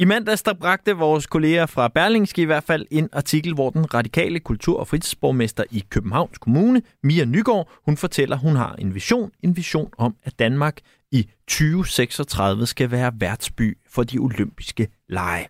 [0.00, 3.94] I mandags der bragte vores kolleger fra Berlingske i hvert fald en artikel, hvor den
[3.94, 9.30] radikale kultur- og fritidsborgmester i Københavns Kommune, Mia Nygaard, hun fortæller, hun har en vision,
[9.42, 10.78] en vision om, at Danmark
[11.12, 15.48] i 2036 skal være værtsby for de olympiske lege.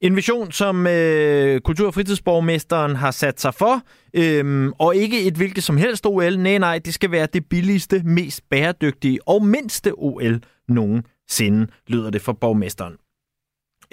[0.00, 3.82] En vision, som øh, kultur- og fritidsborgmesteren har sat sig for,
[4.14, 6.38] øhm, og ikke et hvilket som helst OL.
[6.38, 12.22] Nej, nej, det skal være det billigste, mest bæredygtige og mindste OL nogensinde, lyder det
[12.22, 12.96] fra borgmesteren.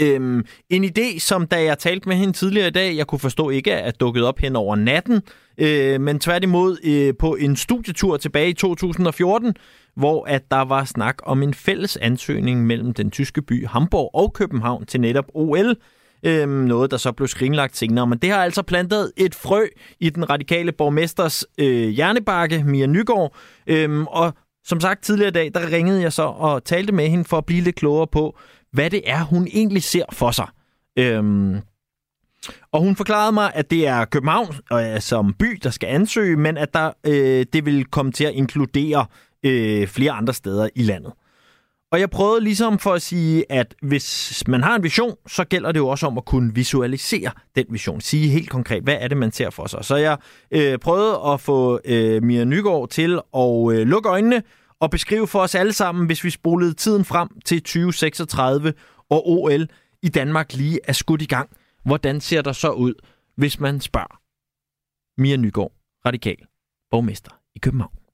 [0.02, 3.50] Øhm, en idé, som da jeg talte med hende tidligere i dag, jeg kunne forstå
[3.50, 5.22] ikke er dukket op hen over natten,
[5.58, 9.56] øh, men tværtimod øh, på en studietur tilbage i 2014,
[9.96, 14.34] hvor at der var snak om en fælles ansøgning mellem den tyske by Hamburg og
[14.34, 15.76] København til netop OL.
[16.26, 18.08] Øhm, noget, der så blev skrinlagt senere.
[18.08, 19.66] Men det har altså plantet et frø
[20.00, 23.36] i den radikale borgmesters øh, hjernebakke, Mia Nygaard.
[23.68, 24.34] Øhm, og
[24.66, 27.46] som sagt tidligere i dag, der ringede jeg så og talte med hende for at
[27.46, 28.38] blive lidt klogere på,
[28.76, 30.48] hvad det er, hun egentlig ser for sig.
[31.00, 31.60] Øhm,
[32.72, 36.58] og hun forklarede mig, at det er København øh, som by, der skal ansøge, men
[36.58, 39.06] at der, øh, det vil komme til at inkludere
[39.44, 41.14] øh, flere andre steder i landet.
[41.92, 45.72] Og jeg prøvede ligesom for at sige, at hvis man har en vision, så gælder
[45.72, 48.02] det jo også om at kunne visualisere den vision.
[48.02, 49.86] Sige helt konkret, hvad er det, man ser for sig.
[49.86, 50.18] Så jeg
[50.52, 54.44] øh, prøvede at få øh, Mia Nygaard til at øh, lukke øjnene
[54.80, 58.74] og beskrive for os alle sammen, hvis vi spolede tiden frem til 2036
[59.10, 59.68] og OL
[60.04, 61.50] i Danmark lige er skudt i gang.
[61.86, 62.94] Hvordan ser der så ud,
[63.38, 64.22] hvis man spørger
[65.22, 65.72] Mia Nygaard,
[66.06, 66.38] radikal
[66.92, 68.06] borgmester i København?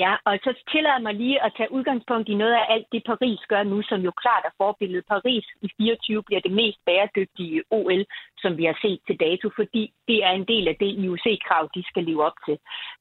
[0.00, 3.40] Ja, og så tillader mig lige at tage udgangspunkt i noget af alt det, Paris
[3.48, 5.04] gør nu, som jo klart er forbilledet.
[5.08, 8.04] Paris i 24 bliver det mest bæredygtige OL,
[8.42, 11.82] som vi har set til dato, fordi det er en del af det IOC-krav, de
[11.90, 12.58] skal leve op til.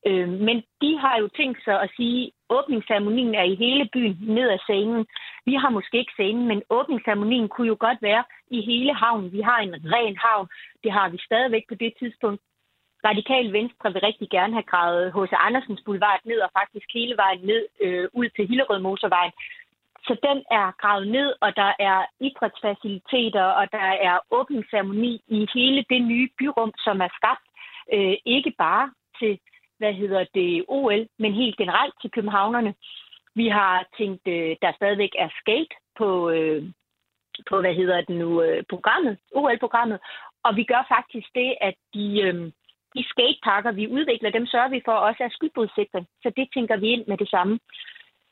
[0.08, 4.50] Øh, men de har jo tænkt sig at sige, åbningsceremonien er i hele byen ned
[4.50, 5.06] ad scenen.
[5.46, 9.32] Vi har måske ikke scenen, men åbningsceremonien kunne jo godt være i hele havnen.
[9.32, 10.48] Vi har en ren havn.
[10.84, 12.42] Det har vi stadigvæk på det tidspunkt.
[13.08, 15.34] Radikal Venstre vil rigtig gerne have gravet H.C.
[15.48, 19.32] Andersens Boulevard ned og faktisk hele vejen ned øh, ud til Hillerød Motorvejen.
[20.08, 25.86] Så den er gravet ned, og der er idrætsfaciliteter, og der er åbningsceremoni i hele
[25.90, 27.46] det nye byrum, som er skabt.
[27.94, 28.86] Øh, ikke bare
[29.20, 29.40] til,
[29.80, 32.74] hvad hedder det, OL, men helt generelt til københavnerne.
[33.36, 36.63] Vi har tænkt, øh, der stadigvæk er skate på, øh,
[37.50, 40.00] på hvad hedder det nu, øh, programmet, OL-programmet.
[40.44, 42.52] Og vi gør faktisk det, at de, øh,
[42.96, 46.08] de skateparker, vi udvikler, dem sørger vi for også er skydbudsikring.
[46.24, 47.60] Så det tænker vi ind med det samme.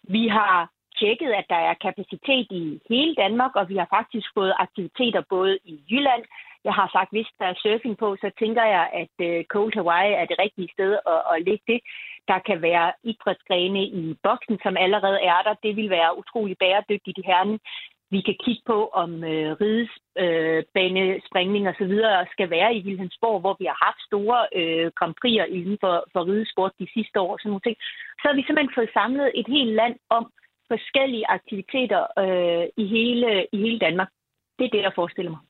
[0.04, 4.54] Vi har tjekket, at der er kapacitet i hele Danmark, og vi har faktisk fået
[4.60, 6.24] aktiviteter både i Jylland.
[6.64, 10.14] Jeg har sagt, hvis der er surfing på, så tænker jeg, at øh, Cold Hawaii
[10.14, 11.80] er det rigtige sted at, at lægge det.
[12.28, 15.54] Der kan være idrætsgrene i boksen, som allerede er der.
[15.64, 17.60] Det vil være utrolig bæredygtigt i herren.
[18.12, 21.94] Vi kan kigge på, om øh, ridesbanespringning øh, osv.
[22.32, 26.72] skal være i Vilhelmsborg, hvor vi har haft store øh, komprier inden for, for ridesport
[26.80, 27.38] de sidste år.
[27.38, 27.78] Sådan nogle ting.
[28.20, 30.32] Så har vi simpelthen fået samlet et helt land om
[30.68, 34.10] forskellige aktiviteter øh, i, hele, i hele Danmark.
[34.60, 35.47] Det er det, jeg forestiller mig.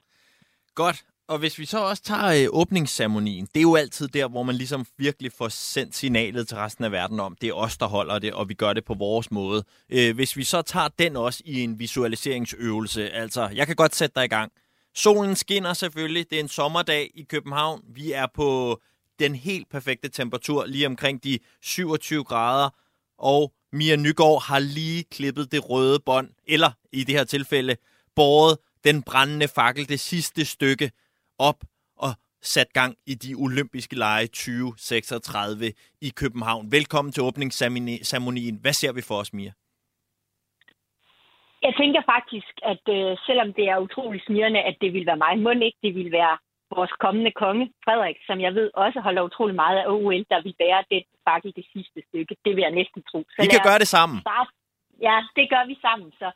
[0.78, 1.04] Godt.
[1.28, 4.56] Og hvis vi så også tager øh, åbningsceremonien, det er jo altid der, hvor man
[4.56, 8.20] ligesom virkelig får sendt signalet til resten af verden om, det er os, der holder
[8.20, 9.64] det, og vi gør det på vores måde.
[9.90, 14.16] Øh, hvis vi så tager den også i en visualiseringsøvelse, altså, jeg kan godt sætte
[14.16, 14.52] dig i gang.
[14.96, 17.82] Solen skinner selvfølgelig, det er en sommerdag i København.
[17.96, 18.82] Vi er på
[19.20, 22.70] den helt perfekte temperatur, lige omkring de 27 grader,
[23.18, 27.76] og Mia Nygaard har lige klippet det røde bånd, eller i det her tilfælde,
[28.16, 30.92] båret den brændende fakkel, det sidste stykke
[31.40, 31.60] op
[31.98, 32.12] og
[32.42, 36.72] sat gang i de olympiske lege 2036 i København.
[36.72, 38.58] Velkommen til åbningsceremonien.
[38.62, 39.52] Hvad ser vi for os, Mia?
[41.62, 45.40] Jeg tænker faktisk, at øh, selvom det er utrolig smirrende, at det vil være mig,
[45.40, 46.38] må ikke det vil være
[46.76, 50.56] vores kommende konge, Frederik, som jeg ved også holder utrolig meget af OL, der vil
[50.62, 52.36] bære den fakkel det sidste stykke.
[52.46, 53.20] Det vil jeg næsten tro.
[53.30, 54.20] Så vi kan gøre det sammen.
[54.22, 54.50] Start.
[55.08, 56.10] Ja, det gør vi sammen.
[56.22, 56.28] Så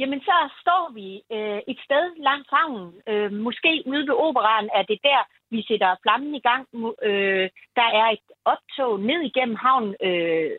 [0.00, 2.92] Jamen, så står vi øh, et sted langt havnen.
[3.08, 6.64] Øh, måske ude ved operan er det der, vi sætter flammen i gang.
[7.08, 10.50] Øh, der er et optog ned igennem havnen, øh,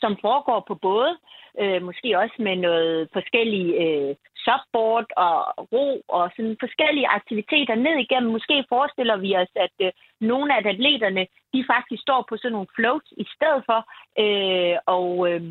[0.00, 1.12] som foregår på både.
[1.60, 5.36] Øh, måske også med noget forskellige øh, softboard og
[5.72, 8.32] ro og sådan forskellige aktiviteter ned igennem.
[8.32, 12.74] Måske forestiller vi os, at øh, nogle af atleterne, de faktisk står på sådan nogle
[12.76, 13.80] floats i stedet for.
[14.22, 15.42] Øh, og, øh,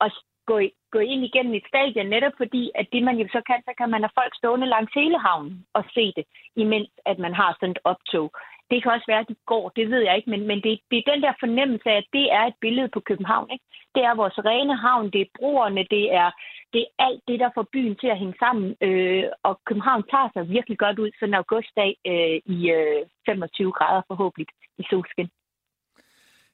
[0.00, 0.10] og
[0.46, 0.58] gå,
[0.94, 3.90] gå ind igennem et stadion, netop fordi, at det man jo så kan, så kan
[3.90, 6.24] man have folk stående langs hele havnen og se det,
[6.56, 8.30] imens at man har sådan et optog.
[8.70, 10.96] Det kan også være, at de går, det ved jeg ikke, men, men det, det
[10.98, 13.48] er den der fornemmelse af, at det er et billede på København.
[13.52, 13.64] Ikke?
[13.94, 16.30] Det er vores rene havn, det er broerne, det er,
[16.72, 18.76] det er alt det, der får byen til at hænge sammen.
[18.80, 23.72] Øh, og København tager sig virkelig godt ud sådan en augustdag øh, i øh, 25
[23.72, 24.46] grader forhåbentlig
[24.78, 25.30] i solskin.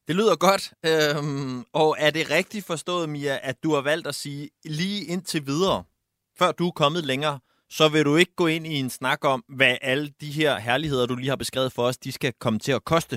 [0.09, 0.65] Det lyder godt.
[0.91, 5.43] Øhm, og er det rigtigt forstået, Mia, at du har valgt at sige lige indtil
[5.47, 5.85] videre,
[6.39, 7.39] før du er kommet længere,
[7.79, 11.07] så vil du ikke gå ind i en snak om, hvad alle de her herligheder,
[11.07, 13.17] du lige har beskrevet for os, de skal komme til at koste?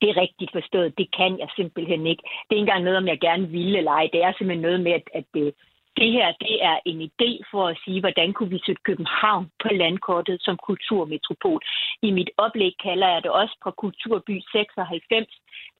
[0.00, 0.98] Det er rigtigt forstået.
[0.98, 2.22] Det kan jeg simpelthen ikke.
[2.46, 4.08] Det er ikke engang noget, om jeg gerne ville eller ej.
[4.12, 5.54] Det er simpelthen noget med, at, at det,
[5.96, 9.68] det her det er en idé for at sige, hvordan kunne vi sætte København på
[9.82, 11.60] landkortet som kulturmetropol.
[12.02, 15.26] I mit oplæg kalder jeg det også fra Kulturby 96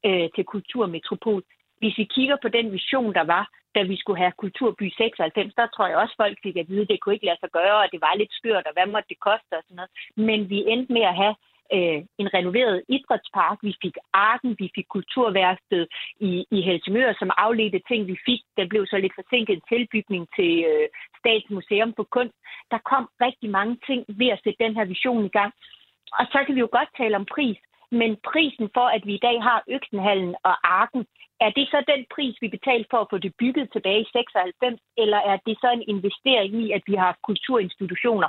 [0.06, 1.42] øh, til Kulturmetropol.
[1.78, 3.44] Hvis vi kigger på den vision, der var,
[3.74, 6.88] da vi skulle have Kulturby 96, der tror jeg også, folk fik at vide, at
[6.88, 9.20] det kunne ikke lade sig gøre, og det var lidt skørt, og hvad måtte det
[9.20, 9.92] koste og sådan noget.
[10.16, 11.34] Men vi endte med at have
[11.76, 13.58] øh, en renoveret idrætspark.
[13.62, 15.86] Vi fik Arken, vi fik kulturværsted
[16.20, 18.42] i, i Helsingør, som afledte ting, vi fik.
[18.56, 22.36] Der blev så lidt forsinket en tilbygning til øh, Statsmuseum for Kunst.
[22.70, 25.52] Der kom rigtig mange ting ved at sætte den her vision i gang.
[26.18, 27.58] Og så kan vi jo godt tale om pris,
[27.90, 31.06] men prisen for, at vi i dag har Øksenhallen og Arken,
[31.40, 34.80] er det så den pris, vi betalte for at få det bygget tilbage i 96,
[34.96, 38.28] eller er det så en investering i, at vi har kulturinstitutioner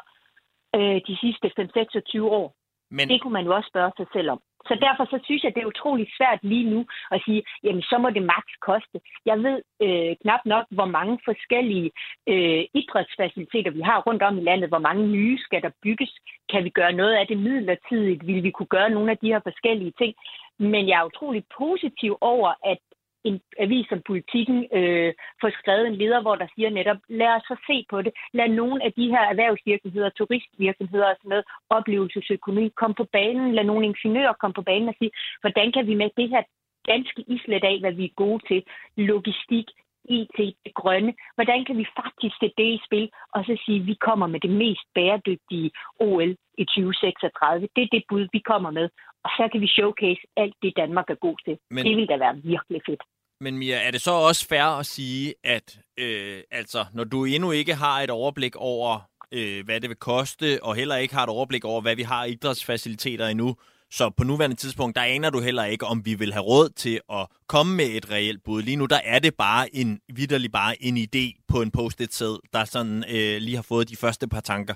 [0.76, 2.48] øh, de sidste 5-26 år?
[2.92, 3.10] Men...
[3.10, 4.42] Det kunne man jo også spørge sig selv om.
[4.70, 7.98] Så derfor så synes jeg, det er utrolig svært lige nu at sige, jamen så
[7.98, 8.98] må det maks koste.
[9.26, 11.92] Jeg ved øh, knap nok, hvor mange forskellige
[12.28, 14.70] øh, idrætsfaciliteter vi har rundt om i landet.
[14.70, 16.12] Hvor mange nye skal der bygges?
[16.52, 18.28] Kan vi gøre noget af det midlertidigt?
[18.28, 20.14] Vil vi kunne gøre nogle af de her forskellige ting?
[20.60, 22.82] Men jeg er utrolig positiv over, at
[23.24, 27.44] en avis som Politikken øh, får skrevet en leder, hvor der siger netop, lad os
[27.52, 28.14] så se på det.
[28.34, 33.56] Lad nogle af de her erhvervsvirksomheder, turistvirksomheder og sådan noget, oplevelsesøkonomi komme på banen.
[33.56, 36.44] Lad nogle ingeniører komme på banen og sige, hvordan kan vi med det her
[36.92, 38.64] ganske islet af, hvad vi er gode til,
[38.98, 39.68] logistik,
[40.10, 41.14] IT, det grønne.
[41.36, 44.40] Hvordan kan vi faktisk sætte det i spil, og så sige, at vi kommer med
[44.40, 47.68] det mest bæredygtige OL i 2036.
[47.76, 48.90] Det er det bud, vi kommer med.
[49.24, 51.58] Og så kan vi showcase alt det, Danmark er god til.
[51.70, 53.04] Men, det vil da være virkelig fedt.
[53.42, 57.52] Men Mia, er det så også fair at sige, at øh, altså, når du endnu
[57.52, 59.00] ikke har et overblik over,
[59.32, 62.26] øh, hvad det vil koste, og heller ikke har et overblik over, hvad vi har
[62.26, 63.56] idrætsfaciliteter endnu,
[63.92, 67.02] så på nuværende tidspunkt, der aner du heller ikke, om vi vil have råd til
[67.14, 68.62] at komme med et reelt bud.
[68.62, 72.66] Lige nu, der er det bare en, vidderlig bare en idé på en post-it-sæd, der
[72.66, 74.76] sådan øh, lige har fået de første par tanker.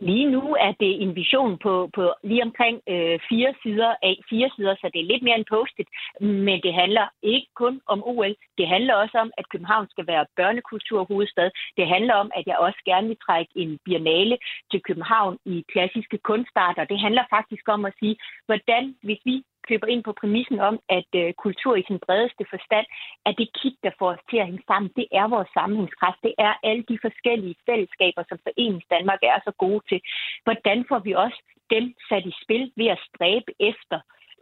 [0.00, 4.50] Lige nu er det en vision på, på lige omkring øh, fire sider af fire
[4.56, 5.88] sider, så det er lidt mere en postet.
[6.20, 8.34] Men det handler ikke kun om OL.
[8.58, 11.50] Det handler også om, at København skal være børnekulturhovedstad.
[11.76, 14.38] Det handler om, at jeg også gerne vil trække en biennale
[14.70, 16.84] til København i klassiske kunstarter.
[16.84, 21.10] Det handler faktisk om at sige, hvordan hvis vi køber ind på præmissen om, at
[21.22, 22.86] øh, kultur i sin bredeste forstand
[23.28, 24.90] er det kit, der får os til at hænge sammen.
[24.96, 26.18] Det er vores sammenhængskraft.
[26.22, 30.00] Det er alle de forskellige fællesskaber, som Forenings Danmark er så gode til.
[30.44, 31.40] Hvordan får vi også
[31.74, 33.98] dem sat i spil ved at stræbe efter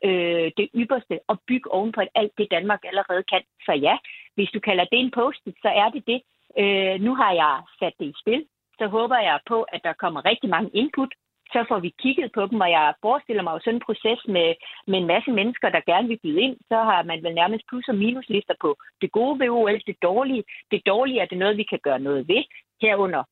[0.06, 3.42] øh, det ypperste og bygge ovenpå alt det, Danmark allerede kan.
[3.66, 3.96] Så ja,
[4.34, 6.20] hvis du kalder det en post så er det det.
[6.62, 8.44] Øh, nu har jeg sat det i spil.
[8.78, 11.12] Så håber jeg på, at der kommer rigtig mange input
[11.52, 14.54] så får vi kigget på dem, og jeg forestiller mig jo sådan en proces med,
[14.86, 17.88] med en masse mennesker, der gerne vil byde ind, så har man vel nærmest plus-
[17.88, 20.44] og minuslister på det gode ved OL, det dårlige.
[20.70, 22.44] Det dårlige er det noget, vi kan gøre noget ved,
[22.80, 23.22] herunder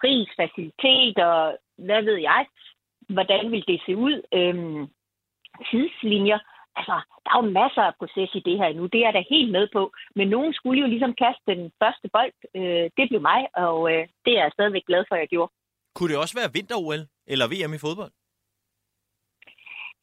[0.00, 2.46] pris, facilitet og hvad ved jeg.
[3.08, 4.22] Hvordan vil det se ud?
[4.34, 4.86] Øhm,
[5.70, 6.38] tidslinjer.
[6.76, 8.86] Altså, der er jo masser af proces i det her nu.
[8.86, 9.92] Det er jeg da helt med på.
[10.14, 12.32] Men nogen skulle jo ligesom kaste den første bold.
[12.54, 15.52] Øh, det blev mig, og øh, det er jeg stadigvæk glad for, at jeg gjorde.
[15.98, 18.12] Kunne det også være vinter-OL eller VM i fodbold?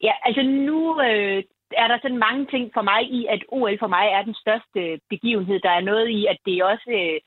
[0.06, 0.78] Ja, altså nu
[1.08, 1.42] øh,
[1.82, 4.80] er der sådan mange ting for mig i, at OL for mig er den største
[5.12, 5.58] begivenhed.
[5.60, 7.20] Der er noget i, at det også øh,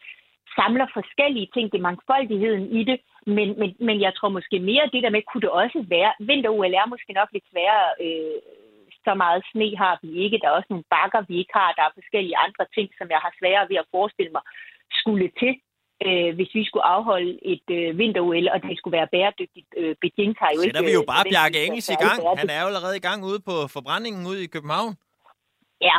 [0.57, 1.65] samler forskellige ting.
[1.71, 2.99] Det er mangfoldigheden i det.
[3.25, 6.11] Men, men, men jeg tror måske mere, det der med, kunne det også være...
[6.29, 7.89] Vinter-OL er måske nok lidt sværere.
[8.05, 8.39] Øh,
[9.05, 10.39] så meget sne har vi ikke.
[10.41, 11.69] Der er også nogle bakker, vi ikke har.
[11.77, 14.43] Der er forskellige andre ting, som jeg har sværere ved at forestille mig
[15.01, 15.53] skulle til
[16.07, 19.69] øh, hvis vi skulle afholde et øh, vinter-OL, og det skulle være bæredygtigt.
[19.79, 20.77] Øh, Beijing har jo Sætter ikke...
[20.77, 22.17] Sætter vi jo bare Bjarke Engels i gang.
[22.41, 24.93] Han er jo allerede i gang ude på forbrændingen ude i København.
[25.87, 25.97] Ja,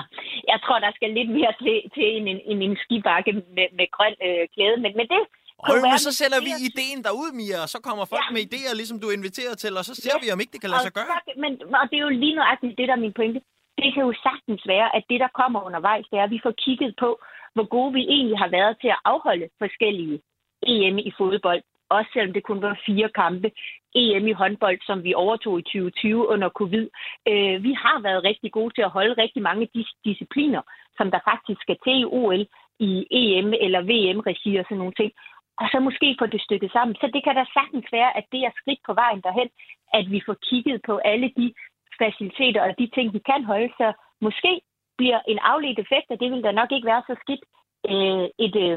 [0.51, 4.15] jeg tror, der skal lidt mere til, til en, en, en skibakke med, med grøn
[4.27, 5.21] øh, klæde, men, men det...
[5.69, 8.35] Og men så sender vi ideen derud, Mia, og så kommer folk ja.
[8.37, 10.21] med idéer, ligesom du inviterer til, og så ser ja.
[10.23, 11.09] vi, om ikke det kan lade sig gøre.
[11.11, 13.41] Så, men, og det er jo lige nøjagtigt det, der er min pointe.
[13.81, 16.55] Det kan jo sagtens være, at det, der kommer undervejs, det er, at vi får
[16.65, 17.21] kigget på,
[17.55, 20.21] hvor gode vi egentlig har været til at afholde forskellige
[20.67, 23.51] EM i fodbold, også selvom det kun var fire kampe.
[23.95, 26.89] EM i håndbold, som vi overtog i 2020 under covid.
[27.29, 30.63] Øh, vi har været rigtig gode til at holde rigtig mange af de discipliner,
[30.97, 32.47] som der faktisk skal til i OL,
[32.79, 35.13] i EM eller VM-regi og sådan nogle ting.
[35.61, 36.95] Og så måske få det stykket sammen.
[37.01, 39.51] Så det kan da sagtens være, at det er skridt på vejen derhen,
[39.99, 41.55] at vi får kigget på alle de
[42.03, 43.71] faciliteter og de ting, vi kan holde.
[43.81, 43.87] Så
[44.27, 44.53] måske
[44.99, 47.43] bliver en afledt effekt, og det vil da nok ikke være så skidt,
[47.91, 48.77] øh, et øh,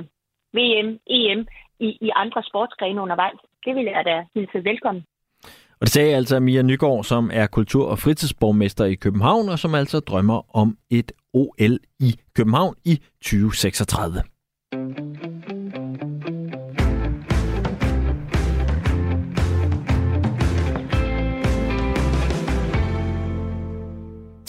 [0.58, 1.42] VM, EM
[1.80, 3.40] i, i andre sportsgrene undervejs.
[3.66, 5.04] Det vil jeg da hilse velkommen.
[5.80, 9.76] Og det sagde altså Mia Nygaard, som er kultur- og fritidsborgmester i København, og som
[9.76, 14.24] altså drømmer om et OL i København i 2036.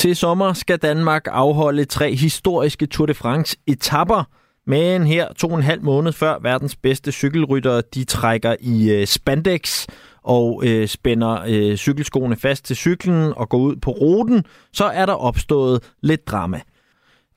[0.05, 4.24] Til sommer skal Danmark afholde tre historiske Tour de France etapper.
[4.66, 9.07] Men her to og en halv måned før verdens bedste cykelryttere, de trækker i øh,
[9.07, 9.86] spandex
[10.22, 15.07] og øh, spænder øh, cykelskoene fast til cyklen og går ud på ruten, så er
[15.07, 16.61] der opstået lidt drama.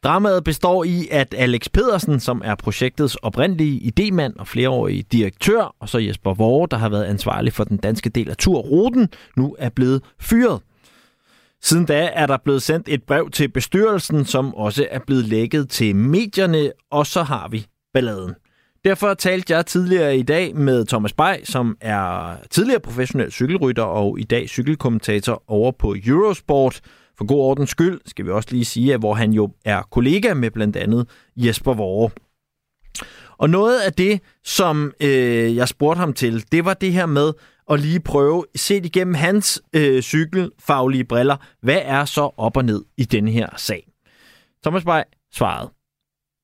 [0.03, 5.89] Dramaet består i, at Alex Pedersen, som er projektets oprindelige idemand og flereårig direktør, og
[5.89, 9.69] så Jesper Vore, der har været ansvarlig for den danske del af turruten, nu er
[9.69, 10.59] blevet fyret.
[11.61, 15.69] Siden da er der blevet sendt et brev til bestyrelsen, som også er blevet lækket
[15.69, 18.35] til medierne, og så har vi balladen.
[18.85, 24.19] Derfor talte jeg tidligere i dag med Thomas Bay, som er tidligere professionel cykelrytter og
[24.19, 26.81] i dag cykelkommentator over på Eurosport.
[27.17, 30.33] For god ordens skyld skal vi også lige sige, at hvor han jo er kollega
[30.33, 32.09] med blandt andet Jesper Vore.
[33.37, 37.33] Og noget af det, som øh, jeg spurgte ham til, det var det her med
[37.67, 42.81] og lige prøve, set igennem hans øh, cykelfaglige briller, hvad er så op og ned
[42.97, 43.83] i denne her sag?
[44.63, 45.69] Thomas Bay svarede.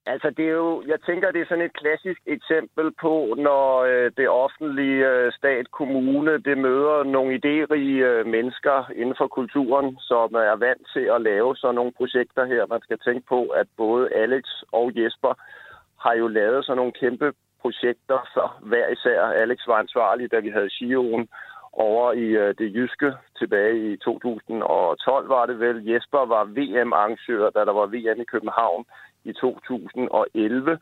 [0.06, 4.12] Altså, det er jo, jeg tænker, det er sådan et klassisk eksempel på, når øh,
[4.18, 10.34] det offentlige øh, stat, kommune, det møder nogle idérige øh, mennesker inden for kulturen, som
[10.34, 12.66] er vant til at lave sådan nogle projekter her.
[12.66, 15.34] Man skal tænke på, at både Alex og Jesper
[16.04, 17.34] har jo lavet sådan nogle kæmpe
[17.64, 19.20] projekter så hver især.
[19.44, 21.28] Alex var ansvarlig, da vi havde Sion
[21.74, 25.78] over i øh, det jyske tilbage i 2012 var det vel.
[25.92, 28.86] Jesper var VM-arrangør, da der var VM i København
[29.24, 30.80] i 2011,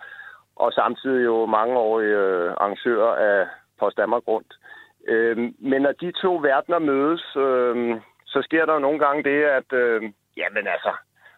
[0.55, 3.47] og samtidig jo mange år øh, arrangør af
[3.79, 4.53] Post Danmark Rundt.
[5.07, 9.43] Øh, men når de to verdener mødes, øh, så sker der jo nogle gange det,
[9.43, 10.01] at, øh,
[10.37, 10.91] jamen altså,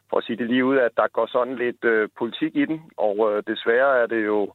[0.10, 2.82] for at sige det lige ud, at der går sådan lidt øh, politik i den,
[2.98, 4.54] og øh, desværre er det jo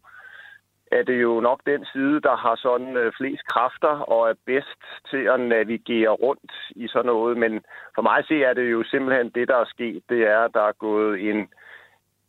[0.93, 4.83] er det jo nok den side, der har sådan øh, flest kræfter og er bedst
[5.11, 7.37] til at navigere rundt i sådan noget.
[7.37, 7.61] Men
[7.95, 10.63] for mig se er det jo simpelthen det, der er sket, det er, at der
[10.63, 11.49] er gået en,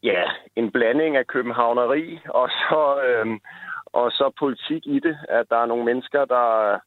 [0.03, 0.23] ja,
[0.55, 3.39] en blanding af københavneri og så, øh,
[3.85, 5.17] og så politik i det.
[5.29, 6.79] At der er nogle mennesker, der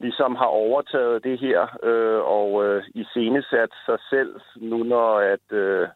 [0.00, 5.88] ligesom har overtaget det her øh, og øh, iscenesat sig selv, nu når at øh,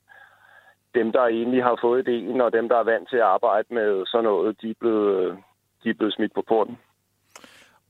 [0.95, 4.07] dem, der egentlig har fået ideen, og dem, der er vant til at arbejde med
[4.07, 5.39] sådan noget, de er blevet,
[5.85, 6.79] de er blevet smidt på porten.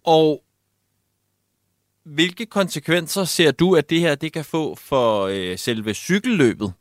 [0.07, 0.43] Og
[2.05, 6.75] hvilke konsekvenser ser du, at det her det kan få for øh, selve cykelløbet?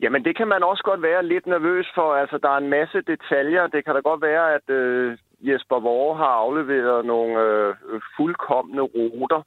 [0.00, 2.14] Jamen, det kan man også godt være lidt nervøs for.
[2.14, 3.66] Altså, der er en masse detaljer.
[3.66, 9.42] Det kan da godt være, at øh, Jesper Vore har afleveret nogle øh, fuldkommende ruter,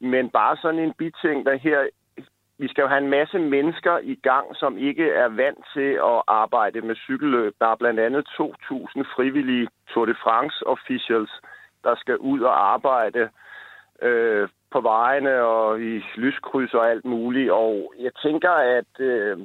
[0.00, 1.80] men bare sådan en biting, der her
[2.58, 6.22] vi skal jo have en masse mennesker i gang, som ikke er vant til at
[6.26, 7.54] arbejde med cykelløb.
[7.60, 11.30] Der er blandt andet 2.000 frivillige Tour de France officials,
[11.84, 13.28] der skal ud og arbejde
[14.02, 17.50] øh, på vejene og i lyskryds og alt muligt.
[17.50, 19.38] Og jeg tænker, at øh,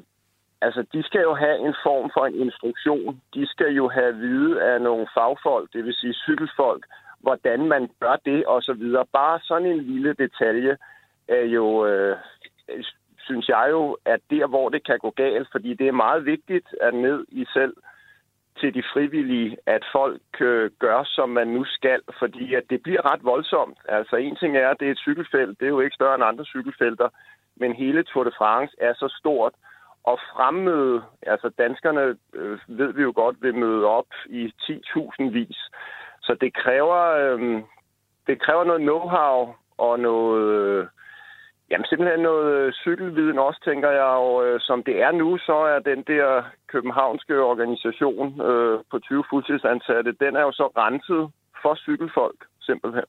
[0.61, 3.21] altså, de skal jo have en form for en instruktion.
[3.33, 6.85] De skal jo have at vide af nogle fagfolk, det vil sige cykelfolk,
[7.19, 8.83] hvordan man gør det osv.
[9.13, 10.77] Bare sådan en lille detalje
[11.27, 12.17] er jo øh,
[13.23, 16.67] synes jeg jo, at der, hvor det kan gå galt, fordi det er meget vigtigt
[16.81, 17.73] at ned i selv
[18.59, 23.13] til de frivillige, at folk øh, gør, som man nu skal, fordi at det bliver
[23.13, 23.77] ret voldsomt.
[23.89, 26.23] Altså en ting er, at det er et cykelfelt, det er jo ikke større end
[26.23, 27.09] andre cykelfelter,
[27.55, 29.53] men hele Tour de France er så stort,
[30.03, 35.57] og fremmøde, altså danskerne øh, ved vi jo godt, vil møde op i 10.000 vis.
[36.21, 37.61] Så det kræver, øh,
[38.27, 40.87] det kræver noget know-how og noget, øh,
[41.73, 44.09] Jamen simpelthen noget øh, cykelviden også, tænker jeg.
[44.25, 46.43] Og øh, som det er nu, så er den der
[46.73, 51.23] københavnske organisation øh, på 20 fuldtidsansatte, den er jo så renset
[51.61, 53.07] for cykelfolk, simpelthen.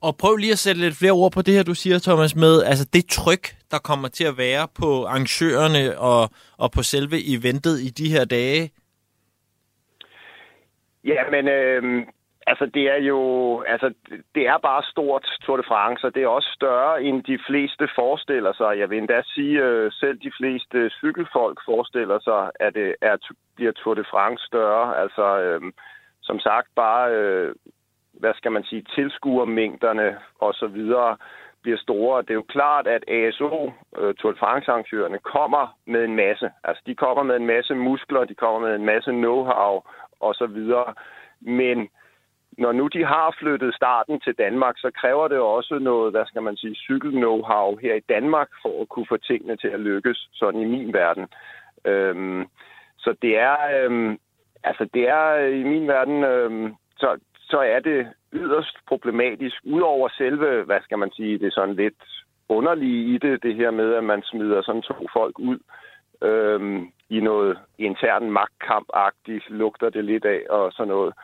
[0.00, 2.62] Og prøv lige at sætte lidt flere ord på det her, du siger, Thomas, med
[2.62, 6.22] altså det tryk, der kommer til at være på arrangørerne og,
[6.58, 8.70] og på selve eventet i de her dage.
[11.04, 11.82] Ja, men øh,
[12.46, 13.20] Altså, det er jo,
[13.60, 13.94] altså,
[14.34, 17.88] det er bare stort Tour de France, og det er også større, end de fleste
[17.94, 18.78] forestiller sig.
[18.78, 23.16] Jeg vil endda sige, at selv de fleste cykelfolk forestiller sig, at øh, det er,
[23.56, 24.98] bliver Tour de France større.
[25.02, 25.72] Altså, øhm,
[26.22, 27.54] som sagt, bare, øh,
[28.12, 31.16] hvad skal man sige, tilskuermængderne og så videre
[31.62, 32.22] bliver store.
[32.22, 36.50] Det er jo klart, at ASO, øh, Tour de France-arrangørerne, kommer med en masse.
[36.64, 39.72] Altså, de kommer med en masse muskler, de kommer med en masse know-how
[40.20, 40.94] og så videre.
[41.40, 41.88] Men
[42.58, 46.42] når nu de har flyttet starten til Danmark, så kræver det også noget, hvad skal
[46.42, 50.60] man sige, cykel-know-how her i Danmark, for at kunne få tingene til at lykkes, sådan
[50.60, 51.26] i min verden.
[51.84, 52.48] Øhm,
[52.98, 54.18] så det er, øhm,
[54.64, 60.08] altså det er øh, i min verden, øhm, så, så er det yderst problematisk, udover
[60.08, 62.02] selve, hvad skal man sige, det er sådan lidt
[62.48, 65.58] underlige i det, det her med, at man smider sådan to folk ud
[66.22, 71.14] øhm, i noget intern magtkamp-agtigt, lugter det lidt af og sådan noget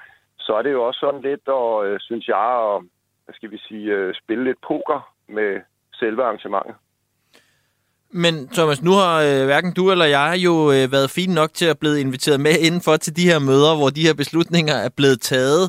[0.51, 2.83] så er det jo også sådan lidt, og øh, synes jeg, at
[3.25, 5.01] hvad skal vi sige, øh, spille lidt poker
[5.37, 5.51] med
[6.01, 6.75] selve arrangementet.
[8.11, 11.67] Men Thomas, nu har øh, hverken du eller jeg jo øh, været fine nok til
[11.67, 15.21] at blive inviteret med indenfor til de her møder, hvor de her beslutninger er blevet
[15.21, 15.65] taget.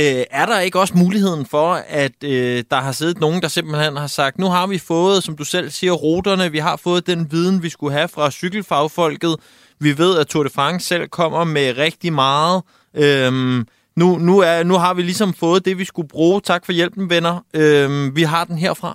[0.00, 1.68] øh, er der ikke også muligheden for,
[2.04, 5.36] at øh, der har siddet nogen, der simpelthen har sagt, nu har vi fået, som
[5.36, 9.34] du selv siger, ruterne, vi har fået den viden, vi skulle have fra cykelfagfolket,
[9.80, 12.62] vi ved, at Tour de France selv kommer med rigtig meget.
[12.94, 13.66] Øhm,
[14.00, 16.40] nu, nu, er, nu har vi ligesom fået det, vi skulle bruge.
[16.40, 17.34] Tak for hjælpen, venner.
[17.60, 18.92] Øhm, vi har den herfra.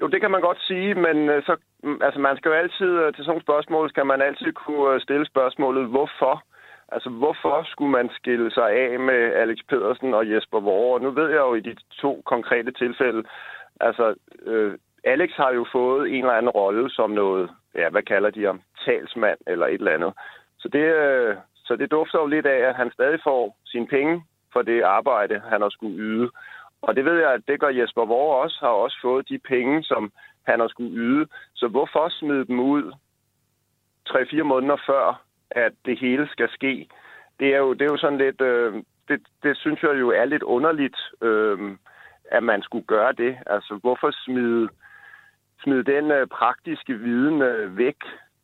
[0.00, 2.90] Jo, det kan man godt sige, men øh, så, mm, altså, man skal jo altid,
[3.02, 6.34] øh, til sådan nogle spørgsmål, skal man altid kunne øh, stille spørgsmålet, hvorfor?
[6.94, 11.00] Altså, hvorfor skulle man skille sig af med Alex Pedersen og Jesper Vore?
[11.00, 13.22] Nu ved jeg jo i de to konkrete tilfælde,
[13.80, 14.72] altså, øh,
[15.04, 18.60] Alex har jo fået en eller anden rolle som noget, ja, hvad kalder de ham,
[18.84, 20.12] talsmand eller et eller andet.
[20.58, 24.24] Så det, øh, så det dufter jo lidt af, at han stadig får sine penge
[24.52, 26.30] for det arbejde, han har skulle yde.
[26.82, 29.82] Og det ved jeg, at det gør Jesper Vore også, har også fået de penge,
[29.82, 30.12] som
[30.46, 31.26] han har skulle yde.
[31.54, 32.92] Så hvorfor smide dem ud
[34.08, 36.88] 3-4 måneder før, at det hele skal ske?
[37.40, 40.24] Det er jo, det er jo sådan lidt, øh, det, det synes jeg jo er
[40.24, 41.76] lidt underligt, øh,
[42.30, 43.38] at man skulle gøre det.
[43.46, 44.68] Altså, hvorfor smide,
[45.62, 47.96] smide den øh, praktiske viden øh, væk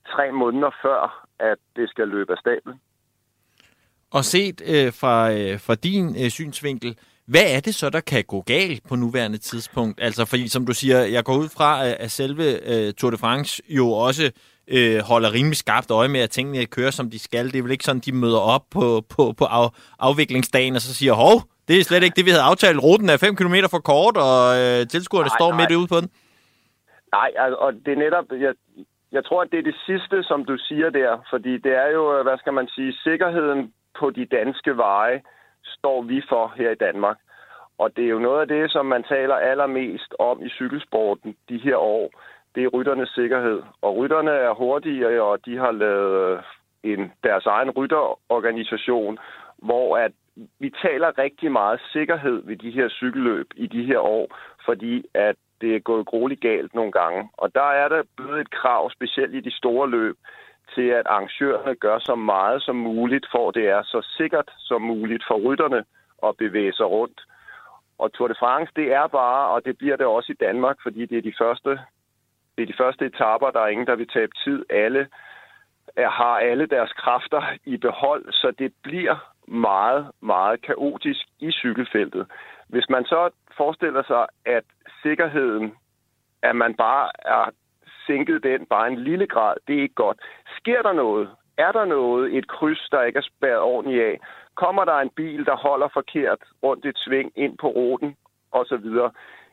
[0.06, 2.80] tre måneder før, at det skal løbe af stablen?
[4.12, 6.96] Og set øh, fra, øh, fra din øh, synsvinkel,
[7.28, 10.02] hvad er det så, der kan gå galt på nuværende tidspunkt?
[10.02, 13.62] Altså, fordi som du siger, jeg går ud fra, at selve øh, Tour de France
[13.68, 14.32] jo også
[14.68, 17.46] øh, holder rimelig skarpt øje med, at tingene kører, som de skal.
[17.52, 20.94] Det er vel ikke sådan, de møder op på, på, på af, afviklingsdagen og så
[20.94, 21.36] siger, hov,
[21.68, 22.82] det er slet ikke det, vi havde aftalt.
[22.82, 25.58] Ruten er 5 km for kort, og øh, tilskuerne nej, står nej.
[25.60, 26.10] midt ude på den.
[27.12, 28.24] Nej, og det er netop...
[28.46, 28.54] Jeg,
[29.12, 32.22] jeg tror, at det er det sidste, som du siger der, fordi det er jo,
[32.22, 35.22] hvad skal man sige, sikkerheden på de danske veje
[35.64, 37.18] står vi for her i Danmark.
[37.78, 41.58] Og det er jo noget af det, som man taler allermest om i cykelsporten de
[41.58, 42.10] her år.
[42.54, 43.62] Det er rytternes sikkerhed.
[43.82, 46.42] Og rytterne er hurtige, og de har lavet øh,
[46.82, 49.18] en, deres egen rytterorganisation,
[49.58, 50.12] hvor at
[50.58, 55.36] vi taler rigtig meget sikkerhed ved de her cykelløb i de her år, fordi at
[55.60, 57.28] det er gået grueligt galt nogle gange.
[57.32, 60.16] Og der er der blevet et krav, specielt i de store løb,
[60.74, 65.24] til at arrangørerne gør så meget som muligt, for det er så sikkert som muligt
[65.28, 65.84] for rytterne
[66.26, 67.20] at bevæge sig rundt.
[67.98, 71.06] Og Tour de France, det er bare, og det bliver det også i Danmark, fordi
[71.06, 71.70] det er de første,
[72.56, 74.64] det er de første etaper, der er ingen, der vil tabe tid.
[74.70, 75.08] Alle
[75.96, 82.26] er, har alle deres kræfter i behold, så det bliver meget, meget kaotisk i cykelfeltet.
[82.68, 84.64] Hvis man så forestiller sig, at
[85.02, 85.74] sikkerheden,
[86.42, 87.50] at man bare er
[88.06, 90.18] sænket den bare en lille grad, det er ikke godt.
[90.56, 91.30] Sker der noget?
[91.58, 94.20] Er der noget, et kryds, der ikke er spærret ordentligt af?
[94.54, 98.16] Kommer der en bil, der holder forkert rundt et sving ind på ruten
[98.82, 99.10] videre.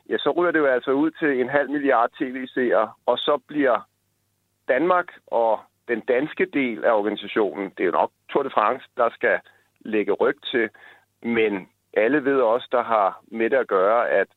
[0.08, 3.88] ja, så ryger det jo altså ud til en halv milliard tv-seere, og så bliver
[4.68, 9.10] Danmark og den danske del af organisationen, det er jo nok Tour de France, der
[9.10, 9.40] skal
[9.80, 10.70] lægge ryg til,
[11.22, 14.28] men alle ved også, der har med det at gøre, at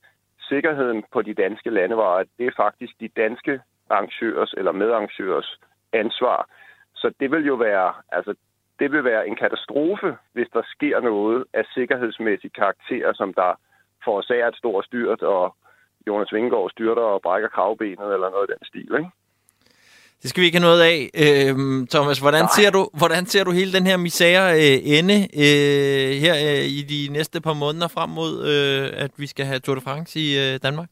[0.50, 5.60] sikkerheden på de danske landeveje, det er faktisk de danske arrangørers eller medarrangørers
[5.94, 6.50] ansvar.
[6.96, 8.34] Så det vil jo være, altså,
[8.80, 13.60] det vil være en katastrofe, hvis der sker noget af sikkerhedsmæssig karakter, som der
[14.04, 15.56] forårsager et stort styrt, og
[16.08, 19.12] Jonas Vingegaard styrter og brækker kravbenet eller noget af den stil, ikke?
[20.22, 20.98] Det skal vi ikke have noget af.
[21.26, 26.12] Øhm, Thomas, hvordan ser, du, hvordan ser du hele den her misære øh, ende øh,
[26.24, 29.76] her øh, i de næste par måneder frem mod, øh, at vi skal have Tour
[29.76, 30.90] de France i øh, Danmark?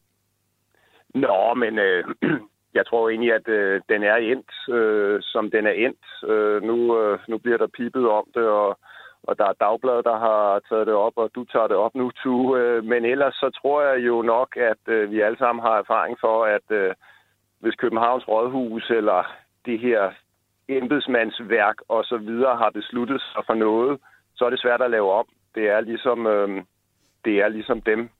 [1.14, 2.04] Nå, men øh,
[2.76, 6.04] jeg tror egentlig, at øh, den er endt, øh, som den er endt.
[6.32, 8.78] Øh, nu, øh, nu bliver der pipet om det, og,
[9.22, 12.10] og der er dagblad, der har taget det op, og du tager det op nu,
[12.10, 12.56] Tu.
[12.56, 16.16] Øh, men ellers så tror jeg jo nok, at øh, vi alle sammen har erfaring
[16.20, 16.94] for, at øh,
[17.60, 20.10] hvis Københavns Rådhus eller det her
[20.68, 24.00] embedsmandsværk og så videre har besluttet sig for noget,
[24.36, 25.26] så er det svært at lave om.
[25.54, 26.62] Det er ligesom, øh,
[27.24, 28.10] det er ligesom dem,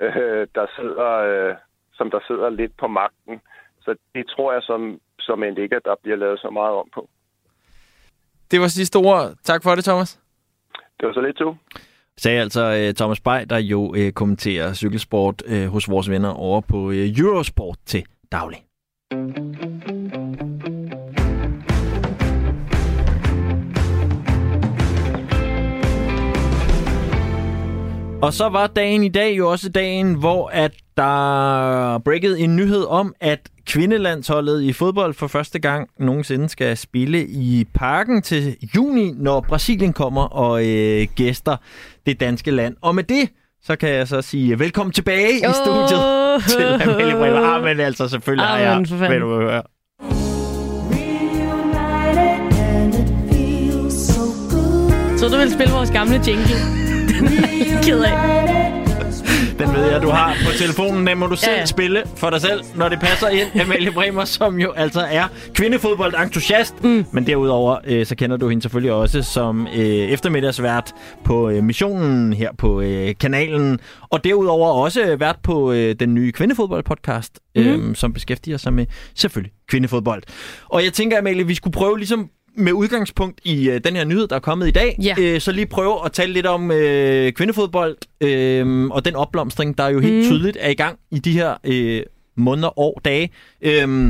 [0.00, 1.54] øh, der sidder, øh,
[1.92, 3.40] som der sidder lidt på magten.
[3.84, 6.88] Så det tror jeg som, som end ikke, at der bliver lavet så meget om
[6.94, 7.08] på.
[8.50, 9.32] Det var sidste ord.
[9.42, 10.20] Tak for det, Thomas.
[11.00, 11.54] Det var så lidt to.
[12.16, 16.60] Sagde altså uh, Thomas Bay, der jo uh, kommenterer cykelsport uh, hos vores venner over
[16.60, 18.58] på Eurosport til daglig.
[28.22, 32.84] Og så var dagen i dag jo også dagen, hvor at der breakede en nyhed
[32.84, 39.12] om, at kvindelandsholdet i fodbold for første gang nogensinde skal spille i parken til juni,
[39.16, 41.56] når Brasilien kommer og øh, gæster
[42.06, 42.76] det danske land.
[42.80, 43.28] Og med det,
[43.62, 45.50] så kan jeg så sige velkommen tilbage oh.
[45.50, 46.02] i studiet
[46.58, 47.54] til Amalie Bremer.
[47.54, 49.62] Ah, men altså selvfølgelig har jeg, hvad du høre.
[55.18, 56.56] Så du vil spille vores gamle jingle?
[57.84, 58.61] Ked af.
[59.66, 61.06] Den ved jeg, du har på telefonen.
[61.06, 63.60] Den må du selv Ja, ja, spille for dig selv, når det passer ind.
[63.60, 66.84] Amalie Bremer, som jo altså er kvindefodboldentusiast.
[66.84, 67.04] Mm.
[67.12, 70.92] Men derudover, øh, så kender du hende selvfølgelig også som øh, eftermiddagsvært
[71.24, 73.78] på øh, missionen her på øh, kanalen.
[74.10, 77.94] Og derudover også øh, vært på øh, den nye kvindefodboldpodcast, øh, Mhm.
[77.94, 80.22] som beskæftiger sig med selvfølgelig kvindefodbold.
[80.68, 84.26] Og jeg tænker, Amalie, vi skulle prøve ligesom med udgangspunkt i øh, den her nyhed,
[84.28, 85.14] der er kommet i dag, Ja.
[85.18, 89.88] øh, så lige prøve at tale lidt om øh, kvindefodbold øh, og den opblomstring, der
[89.88, 90.24] jo helt Mhm.
[90.24, 92.02] tydeligt er i gang i de her øh,
[92.36, 93.30] måneder, år, dage.
[93.62, 94.08] Øh,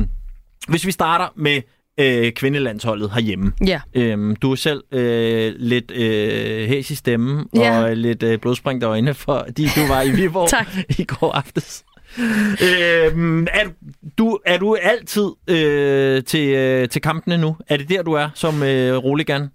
[0.69, 1.61] hvis vi starter med
[2.01, 3.53] øh, kvindelandsholdet herhjemme.
[3.67, 3.81] Ja.
[3.95, 7.83] Øhm, du er selv øh, lidt øh, hæs i stemmen Ja.
[7.83, 10.67] og lidt øh, blodspringte øjne, fordi du var i Viborg
[11.01, 11.85] i går aftes.
[12.19, 13.69] Øhm, er,
[14.19, 17.57] du, er du altid øh, til, øh, til kampene nu?
[17.69, 19.49] Er det der, du er som øh, roligan?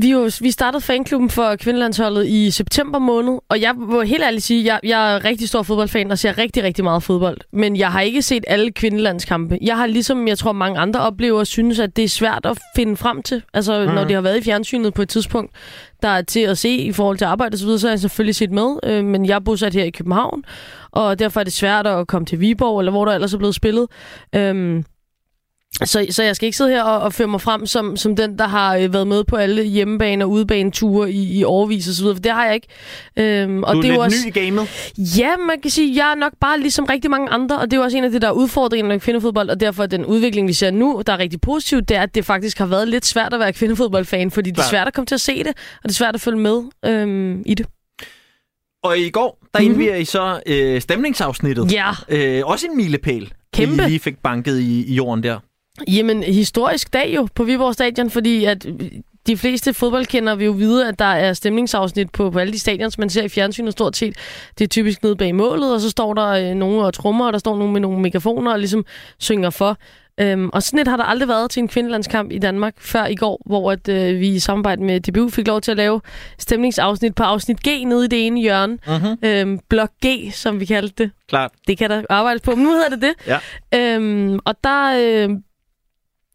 [0.00, 4.44] Vi, jo, vi startede fanklubben for kvindelandsholdet i september måned, og jeg må helt ærligt
[4.44, 7.38] sige, jeg, jeg er rigtig stor fodboldfan og ser rigtig, rigtig meget fodbold.
[7.52, 9.58] Men jeg har ikke set alle kvindelandskampe.
[9.62, 12.96] Jeg har ligesom, jeg tror mange andre oplever, synes, at det er svært at finde
[12.96, 13.42] frem til.
[13.54, 13.94] Altså, mm.
[13.94, 15.52] Når det har været i fjernsynet på et tidspunkt,
[16.02, 18.50] der er til at se i forhold til arbejde osv., så har jeg selvfølgelig set
[18.50, 18.76] med.
[18.84, 20.44] Øh, men jeg er bosat her i København,
[20.94, 23.54] og derfor er det svært at komme til Viborg, eller hvor der ellers er blevet
[23.54, 23.86] spillet.
[24.34, 24.84] Øhm,
[25.84, 28.38] så, så jeg skal ikke sidde her og, og føre mig frem som, som den,
[28.38, 32.22] der har øh, været med på alle hjemmebane- og udebaneture i, i årvis videre, for
[32.22, 32.68] det har jeg ikke.
[33.16, 34.92] Øhm, og du er det er lidt også, ny i gamet.
[35.18, 37.76] Ja, man kan sige, jeg er nok bare ligesom rigtig mange andre, og det er
[37.76, 40.52] jo også en af de der udfordringer med kvindefodbold, og derfor er den udvikling, vi
[40.52, 43.34] ser nu, der er rigtig positiv, det er, at det faktisk har været lidt svært
[43.34, 45.88] at være kvindefodboldfan, fordi det er svært at komme til at se det, og det
[45.88, 47.66] er svært at følge med øhm, i det.
[48.84, 49.72] Og i går, der mm-hmm.
[49.72, 51.72] indviger I så øh, stemningsafsnittet.
[51.72, 51.90] Ja.
[52.08, 53.82] Øh, også en milepæl, Kæmpe.
[53.82, 55.38] I lige fik banket i, i jorden der.
[55.88, 58.66] Jamen, historisk dag jo på Viborg Stadion, fordi at
[59.26, 62.98] de fleste fodboldkender vil jo vide, at der er stemningsafsnit på, på alle de stadions,
[62.98, 64.16] man ser i fjernsynet stort set.
[64.58, 67.32] Det er typisk nede bag målet, og så står der øh, nogen og trommer, og
[67.32, 68.84] der står nogen med nogle megafoner og ligesom
[69.18, 69.78] synger for.
[70.20, 73.14] Øhm, og sådan et har der aldrig været til en kvindelandskamp i Danmark før i
[73.14, 76.00] går, hvor at, øh, vi i samarbejde med DBU fik lov til at lave
[76.38, 78.78] stemningsafsnit på afsnit G nede i det ene hjørne.
[78.86, 79.18] Mhm.
[79.22, 81.10] Øhm, blok G, som vi kaldte det.
[81.28, 81.50] Klart.
[81.68, 83.14] Det kan der arbejdes på, men nu hedder det det.
[83.26, 83.38] Ja.
[83.74, 84.92] Øhm, og der
[85.28, 85.30] øh,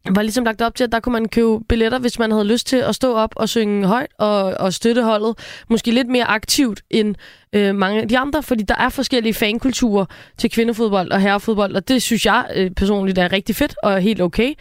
[0.08, 2.66] var ligesom lagt op til, at der kunne man købe billetter, hvis man havde lyst
[2.66, 5.38] til at stå op og synge højt og, og støtte holdet.
[5.70, 7.14] Måske lidt mere aktivt end
[7.52, 10.04] øh, mange af de andre, fordi der er forskellige fankulturer
[10.38, 14.20] til kvindefodbold og herrefodbold, og det synes jeg øh, personligt er rigtig fedt og helt
[14.20, 14.54] okay,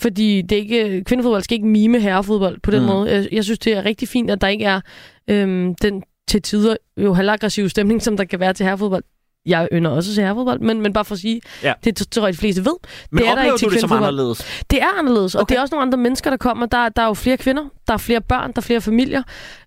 [0.00, 2.86] fordi det er ikke, kvindefodbold skal ikke mime herrefodbold på den mm.
[2.86, 3.10] måde.
[3.10, 4.80] Jeg, jeg synes, det er rigtig fint, at der ikke er
[5.28, 9.04] øh, den til tider jo halvaggressiv stemning, som der kan være til herrefodbold.
[9.46, 11.72] Jeg ynder også til herrefodbold, men, men bare for at sige, Ja.
[11.84, 12.74] det tror jeg, de fleste ved.
[13.10, 14.64] Men det er der ikke til du det som anderledes?
[14.70, 16.66] Det er anderledes, og det er også nogle andre mennesker, der kommer.
[16.66, 19.22] Der, der er jo flere kvinder, der er flere børn, der er flere familier.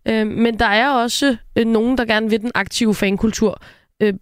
[0.08, 3.62] Øh, men der er også øh, nogen, der gerne vil den aktive fankultur.
[4.02, 4.14] Øh,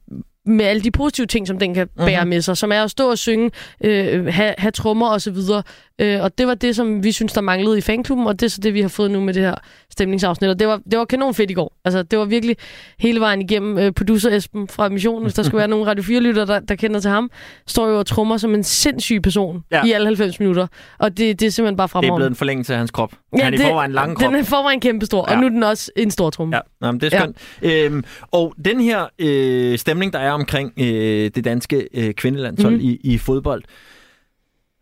[0.48, 2.30] med alle de positive ting, som den kan bære Mhm.
[2.30, 3.52] med sig, som er at stå og synge,
[3.84, 5.64] øh, have, have trommer og så videre.
[6.02, 8.50] Øh, og det var det, som vi synes, der manglede i fanklubben, og det er
[8.50, 9.56] så det, vi har fået nu med det her
[9.92, 10.50] stemningsafsnit.
[10.50, 11.74] Og det var, det var kanon fedt i går.
[11.86, 12.56] Altså, det var virkelig
[13.00, 16.46] hele vejen igennem øh, producer Esben fra Missionen, hvis der skulle være nogle Radio 4-lytter,
[16.46, 17.32] der, der kender til ham,
[17.68, 19.84] står jo og trommer som en sindssyg person Ja.
[19.86, 20.68] i alle 90 minutter.
[21.00, 22.16] Og det, det er simpelthen bare Det er fremragende.
[22.18, 23.12] blevet en forlængelse af hans krop.
[23.38, 24.28] Ja, Han er i forvejen lang krop.
[24.28, 25.36] Den er i forvejen kæmpestor, ja.
[25.36, 26.56] Og nu er den også en stor tromme.
[26.56, 27.38] Ja, Nå, men det er skønt.
[27.62, 27.86] Ja.
[27.86, 32.82] Øhm, og den her øh, stemning, der er omkring øh, det danske øh, kvindelandshold mm.
[32.82, 33.64] i, i fodbold,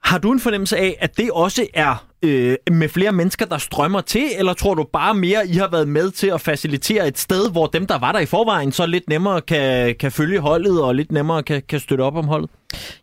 [0.05, 4.01] har du en fornemmelse af, at det også er øh, med flere mennesker, der strømmer
[4.01, 7.51] til, eller tror du bare mere, I har været med til at facilitere et sted,
[7.51, 10.95] hvor dem, der var der i forvejen, så lidt nemmere kan, kan følge holdet, og
[10.95, 12.49] lidt nemmere kan, kan støtte op om holdet?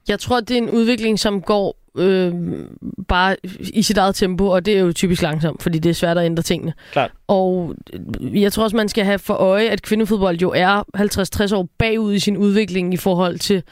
[0.08, 2.32] Jeg tror, det er en udvikling, som går øh,
[3.08, 6.18] bare i sit eget tempo, og det er jo typisk langsomt, fordi det er svært
[6.18, 6.72] at ændre tingene.
[6.92, 7.10] Klart.
[7.28, 7.74] Og
[8.20, 10.82] jeg tror også, man skal have for øje, at kvindefodbold jo er
[11.52, 13.62] 50-60 år bagud i sin udvikling i forhold til,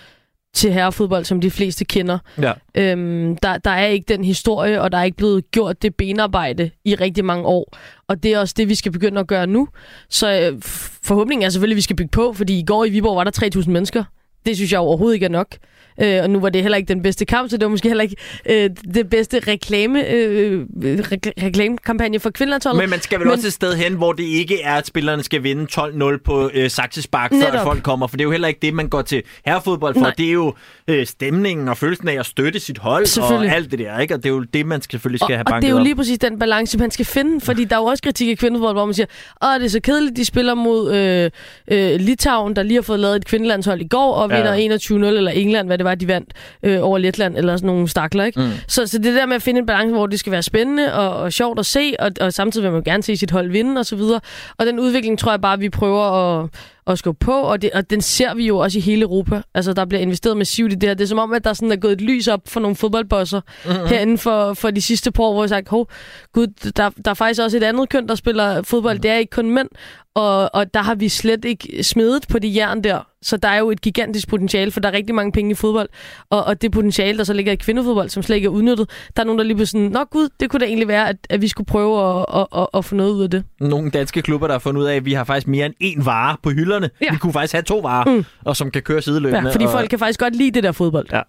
[0.55, 2.19] til herrefodbold, som de fleste kender.
[2.43, 2.53] Ja.
[2.75, 6.71] Øhm, der, der er ikke den historie, og der er ikke blevet gjort det benarbejde
[6.85, 7.77] i rigtig mange år.
[8.09, 9.69] Og det er også det, vi skal begynde at gøre nu.
[10.09, 10.63] Så øh,
[11.05, 13.61] forhåbningen er selvfølgelig, at vi skal bygge på, fordi i går i Viborg var der
[13.61, 14.05] 3.000 mennesker.
[14.47, 15.57] Det synes jeg overhovedet ikke er nok.
[16.03, 18.03] Øh, og nu var det heller ikke den bedste kamp, så det var måske heller
[18.05, 18.17] ikke
[18.47, 22.83] øh, det bedste reklame, øh, re- reklamekampagne for kvindelandsholdet.
[22.83, 23.35] Men man skal vel Men...
[23.35, 26.71] også et sted hen, hvor det ikke er, at spillerne skal vinde 12-0 på øh,
[26.71, 28.07] Saxespark, før at folk kommer.
[28.07, 30.01] For det er jo heller ikke det, man går til herrefodbold for.
[30.01, 30.13] Nej.
[30.19, 30.55] Det er jo
[30.89, 33.99] øh, stemningen og følelsen af at støtte sit hold og alt det der.
[33.99, 34.15] Ikke?
[34.15, 35.83] Og det er jo det, man selvfølgelig skal og, have og det banket er jo
[35.83, 38.75] lige præcis den balance, man skal finde, fordi der er jo også kritik i kvindefodbold,
[38.75, 39.07] hvor man siger,
[39.45, 41.31] åh, det er så kedeligt, de spiller mod øh,
[41.71, 44.37] øh, Litauen, der lige har fået lavet et kvindelandshold i går, og Ja.
[44.57, 46.33] vinder 21-0, eller England, hvad det var var, at de vandt
[46.63, 48.41] øh, over Letland, eller sådan nogle stakler, ikke?
[48.41, 48.51] Mm.
[48.69, 51.17] Så, så det der med at finde en balance, hvor det skal være spændende og,
[51.17, 53.87] og sjovt at se, og, og samtidig vil man gerne se sit hold vinde, og
[53.87, 54.21] så videre.
[54.59, 56.49] Og den udvikling tror jeg bare, vi prøver at,
[56.87, 59.43] at skubbe på, og, det, og den ser vi jo også i hele Europa.
[59.55, 60.95] Altså, der bliver investeret massivt i det her.
[60.95, 63.41] Det er som om, at der sådan er gået et lys op for nogle fodboldbosser
[63.67, 63.87] mm-hmm.
[63.87, 65.91] herinde for, for de sidste par år, hvor jeg har sagt, hov,
[66.33, 68.97] gud, der, der er faktisk også et andet køn, der spiller fodbold.
[68.97, 69.03] Mm.
[69.03, 69.69] Det er ikke kun mænd.
[70.15, 73.07] Og, og der har vi slet ikke smedet på det jern der.
[73.23, 75.89] Så der er jo et gigantisk potentiale, for der er rigtig mange penge i fodbold.
[76.31, 79.23] Og, og det potentiale, der så ligger i kvindefodbold, som slet ikke er udnyttet, der
[79.23, 81.43] er nogen, der lige på sådan, nå gud, det kunne da egentlig være, at, at
[81.43, 83.45] vi skulle prøve at, at, at, at få noget ud af det.
[83.61, 86.05] Nogle danske klubber, der har fundet ud af, at vi har faktisk mere end én
[86.05, 86.91] vare på hylderne.
[87.01, 87.13] Ja.
[87.13, 88.25] Vi kunne faktisk have to varer, mm.
[88.45, 89.49] og som kan køre sideløbende.
[89.49, 89.71] Ja, fordi og...
[89.71, 91.07] folk kan faktisk godt lide det der fodbold.
[91.13, 91.23] Ja.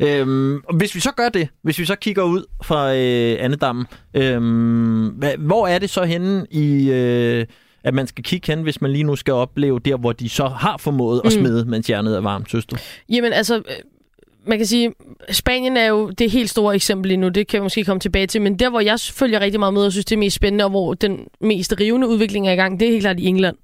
[0.00, 0.20] ja.
[0.20, 5.22] Øhm, hvis vi så gør det, hvis vi så kigger ud fra øh, Annedammen, øhm,
[5.38, 6.90] hvor er det så henne i...
[6.90, 7.46] Øh,
[7.84, 10.48] at man skal kigge hen, hvis man lige nu skal opleve der, hvor de så
[10.48, 11.26] har formået mm.
[11.26, 12.76] at smide, mens jernet er varmt, søster?
[13.08, 13.62] Jamen altså,
[14.46, 14.92] man kan sige,
[15.30, 18.26] Spanien er jo det helt store eksempel lige nu, det kan vi måske komme tilbage
[18.26, 20.64] til, men der, hvor jeg følger rigtig meget med og synes, det er mest spændende,
[20.64, 23.56] og hvor den mest rivende udvikling er i gang, det er helt klart i England.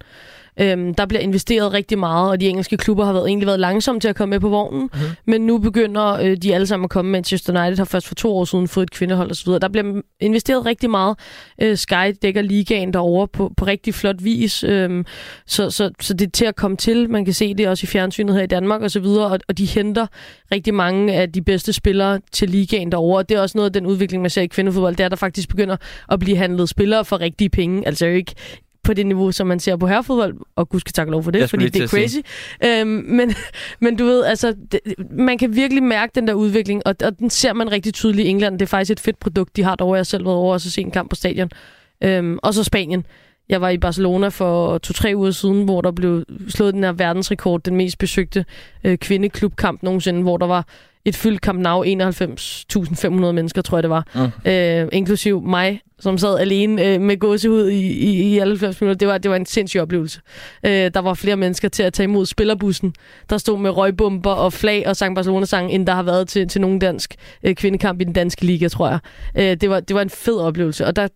[0.60, 4.00] Øhm, der bliver investeret rigtig meget, og de engelske klubber har været, egentlig været langsomme
[4.00, 4.80] til at komme med på vognen.
[4.82, 5.08] Mm-hmm.
[5.26, 7.10] Men nu begynder øh, de alle sammen at komme.
[7.10, 9.52] Manchester United har først for to år siden fået et kvindehold osv.
[9.52, 11.18] Der bliver investeret rigtig meget.
[11.62, 14.64] Øh, Sky dækker ligaen derovre på, på rigtig flot vis.
[14.64, 15.06] Øhm,
[15.46, 17.10] så, så, så det er til at komme til.
[17.10, 19.04] Man kan se det også i fjernsynet her i Danmark osv.
[19.04, 20.06] Og, og de henter
[20.52, 23.18] rigtig mange af de bedste spillere til ligaen derovre.
[23.18, 24.96] Og det er også noget af den udvikling, man ser i kvindefodbold.
[24.96, 25.76] Det er, der faktisk begynder
[26.08, 27.86] at blive handlet spillere for rigtige penge.
[27.86, 28.34] Altså ikke
[28.84, 31.50] på det niveau, som man ser på herrefodbold, og gud skal takke lov for det,
[31.50, 32.18] fordi det er crazy.
[32.64, 33.34] Øhm, men,
[33.80, 34.80] men du ved, altså, det,
[35.10, 38.30] man kan virkelig mærke den der udvikling, og, og den ser man rigtig tydeligt i
[38.30, 38.58] England.
[38.58, 39.96] Det er faktisk et fedt produkt, de har derovre.
[39.96, 41.50] Jeg har selv været over og så se en kamp på stadion.
[42.04, 43.06] Øhm, og så Spanien.
[43.48, 47.62] Jeg var i Barcelona for to-tre uger siden, hvor der blev slået den her verdensrekord,
[47.62, 48.44] den mest besøgte
[48.84, 50.66] øh, kvindeklubkamp nogensinde, hvor der var
[51.04, 54.06] et fyldt Camp Nou, 91.500 mennesker, tror jeg det var.
[54.14, 54.50] Mm.
[54.50, 58.98] Øh, inklusiv mig, som sad alene øh, med gåsehud i, i, i 90 minutter.
[58.98, 60.20] Det var, det var en sindssyg oplevelse.
[60.66, 62.94] Øh, der var flere mennesker til at tage imod spillerbussen,
[63.30, 66.60] der stod med røgbomber og flag og sang Barcelona-sang, end der har været til, til
[66.60, 68.98] nogen dansk øh, kvindekamp i den danske liga, tror jeg.
[69.36, 71.08] Øh, det, var, det var en fed oplevelse, og der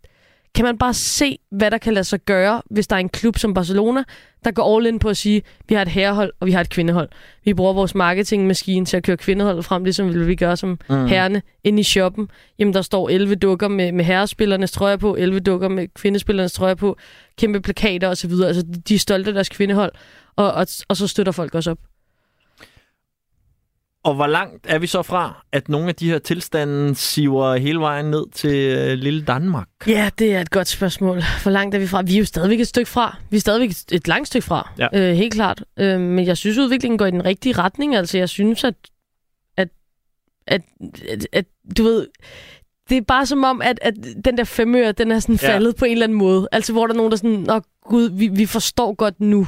[0.57, 3.39] kan man bare se, hvad der kan lade sig gøre, hvis der er en klub
[3.39, 4.03] som Barcelona,
[4.45, 6.71] der går all in på at sige, vi har et herrehold, og vi har et
[6.71, 7.09] kvindehold.
[7.45, 11.07] Vi bruger vores marketingmaskine til at køre kvindeholdet frem, ligesom vi gør som mm.
[11.07, 12.29] herrene ind i shoppen.
[12.59, 16.75] Jamen, der står 11 dukker med, med herrespillernes trøjer på, 11 dukker med kvindespillernes trøjer
[16.75, 16.97] på,
[17.39, 18.33] kæmpe plakater osv.
[18.45, 19.93] Altså, de er stolte af deres kvindehold,
[20.37, 21.79] og, og, og så støtter folk også op.
[24.07, 27.81] Og hvor langt er vi så fra, at nogle af de her tilstande siver hele
[27.81, 29.69] vejen ned til øh, lille Danmark?
[29.87, 31.23] Ja, det er et godt spørgsmål.
[31.43, 32.03] Hvor langt er vi fra?
[32.03, 33.17] Vi er jo stadigvæk et stykke fra.
[33.31, 34.89] Vi er stadigvæk et langt stykke fra, ja.
[34.93, 35.65] øh, helt klart.
[35.79, 37.97] Øh, men jeg synes, udviklingen går i den rigtige retning.
[37.97, 38.75] Altså, jeg synes, at,
[39.57, 39.69] at,
[40.47, 40.63] at,
[41.09, 41.45] at, at
[41.79, 42.07] du ved,
[42.89, 43.95] det er bare som om, at, at
[44.25, 45.49] den der femøre, den er sådan ja.
[45.49, 46.49] faldet på en eller anden måde.
[46.53, 49.47] Altså, hvor der er nogen, der sådan, åh gud, vi, vi forstår godt nu,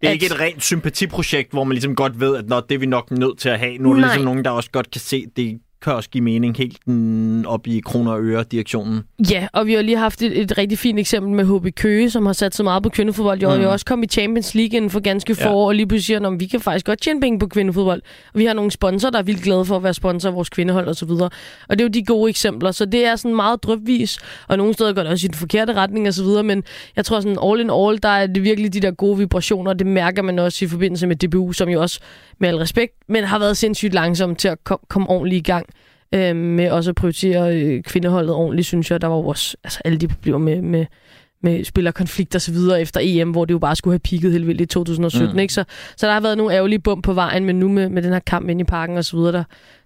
[0.00, 0.14] det er at...
[0.14, 3.10] ikke et rent sympatiprojekt, hvor man ligesom godt ved, at Nå, det er vi nok
[3.10, 3.78] nødt til at have.
[3.78, 6.56] Nu er der ligesom nogen, der også godt kan se, det kan også give mening
[6.56, 9.02] helt den op i kroner og øre direktionen.
[9.30, 12.26] Ja, og vi har lige haft et, et rigtig fint eksempel med HB Køge, som
[12.26, 13.40] har sat så meget på kvindefodbold.
[13.40, 13.62] Jeg mm.
[13.62, 15.54] har også kommet i Champions League inden for ganske få ja.
[15.54, 18.02] år, og lige pludselig siger, at vi kan faktisk godt tjene penge på kvindefodbold.
[18.34, 20.48] Og vi har nogle sponsorer, der er vildt glade for at være sponsor af vores
[20.48, 21.10] kvindehold osv.
[21.10, 21.30] Og,
[21.68, 22.70] og det er jo de gode eksempler.
[22.70, 24.18] Så det er sådan meget drøbvis,
[24.48, 26.44] og nogle steder går det også i den forkerte retning osv.
[26.44, 26.64] Men
[26.96, 29.86] jeg tror sådan all in all, der er det virkelig de der gode vibrationer, det
[29.86, 32.00] mærker man også i forbindelse med DBU, som jo også
[32.38, 34.58] med al respekt, men har været sindssygt langsom til at
[34.88, 35.66] komme ordentligt i gang
[36.14, 39.00] øh, med også at prioritere øh, kvindeholdet ordentligt, synes jeg.
[39.00, 40.86] Der var også altså, alle de problemer med, med,
[41.42, 44.46] med spillerkonflikt og så videre efter EM, hvor det jo bare skulle have pigget helt
[44.46, 45.32] vildt i 2017.
[45.32, 45.38] Mm.
[45.38, 45.54] Ikke?
[45.54, 45.64] Så,
[45.96, 48.20] så der har været nogle ærgerlige bump på vejen, men nu med, med den her
[48.20, 49.44] kamp ind i parken og så videre, der,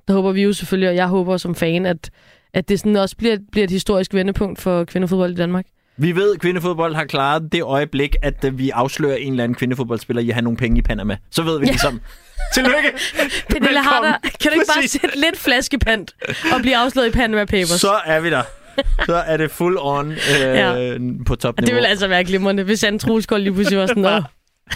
[0.08, 2.10] der håber vi jo selvfølgelig, og jeg håber som fan, at,
[2.54, 5.66] at det sådan også bliver, bliver et historisk vendepunkt for kvindefodbold i Danmark.
[5.97, 9.55] Vi ved, at kvindefodbold har klaret det øjeblik, at øh, vi afslører en eller anden
[9.55, 11.16] kvindefodboldspiller i at have nogle penge i Panama.
[11.30, 11.70] Så ved vi ja.
[11.72, 12.01] ligesom,
[12.55, 12.93] Tillykke!
[13.49, 16.14] Pernille Harder, kan du ikke bare sætte lidt flaskepant
[16.55, 17.68] og blive afsløret i Panama Papers?
[17.68, 18.43] Så er vi der.
[19.07, 20.99] Så er det full on øh, ja.
[21.26, 24.22] på top Det vil altså være glimrende, hvis Anne Troelskold lige pludselig var sådan, Åh.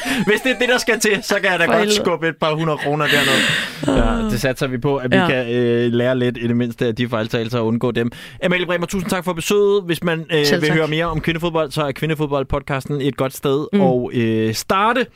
[0.28, 1.96] Hvis det er det, der skal til, så kan jeg da For godt helvede.
[1.96, 4.02] skubbe et par hundrede kroner dernede.
[4.02, 5.28] Ja, det satser vi på, at vi ja.
[5.28, 8.10] kan øh, lære lidt i det mindste af de fejltagelser og undgå dem.
[8.44, 9.82] Amalie Bremer, tusind tak for besøget.
[9.84, 13.80] Hvis man øh, vil høre mere om kvindefodbold, så er Kvindefodbold-podcasten et godt sted mm.
[13.80, 15.06] at øh, starte.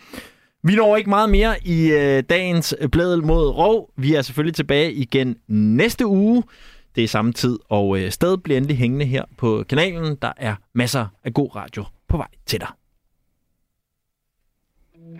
[0.64, 3.90] Vi når ikke meget mere i øh, dagens bladel mod Rov.
[3.96, 6.42] Vi er selvfølgelig tilbage igen næste uge.
[6.96, 10.16] Det er samme tid, og øh, stedet bliver endelig hængende her på kanalen.
[10.22, 12.68] Der er masser af god radio på vej til dig.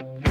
[0.00, 0.29] Thank you.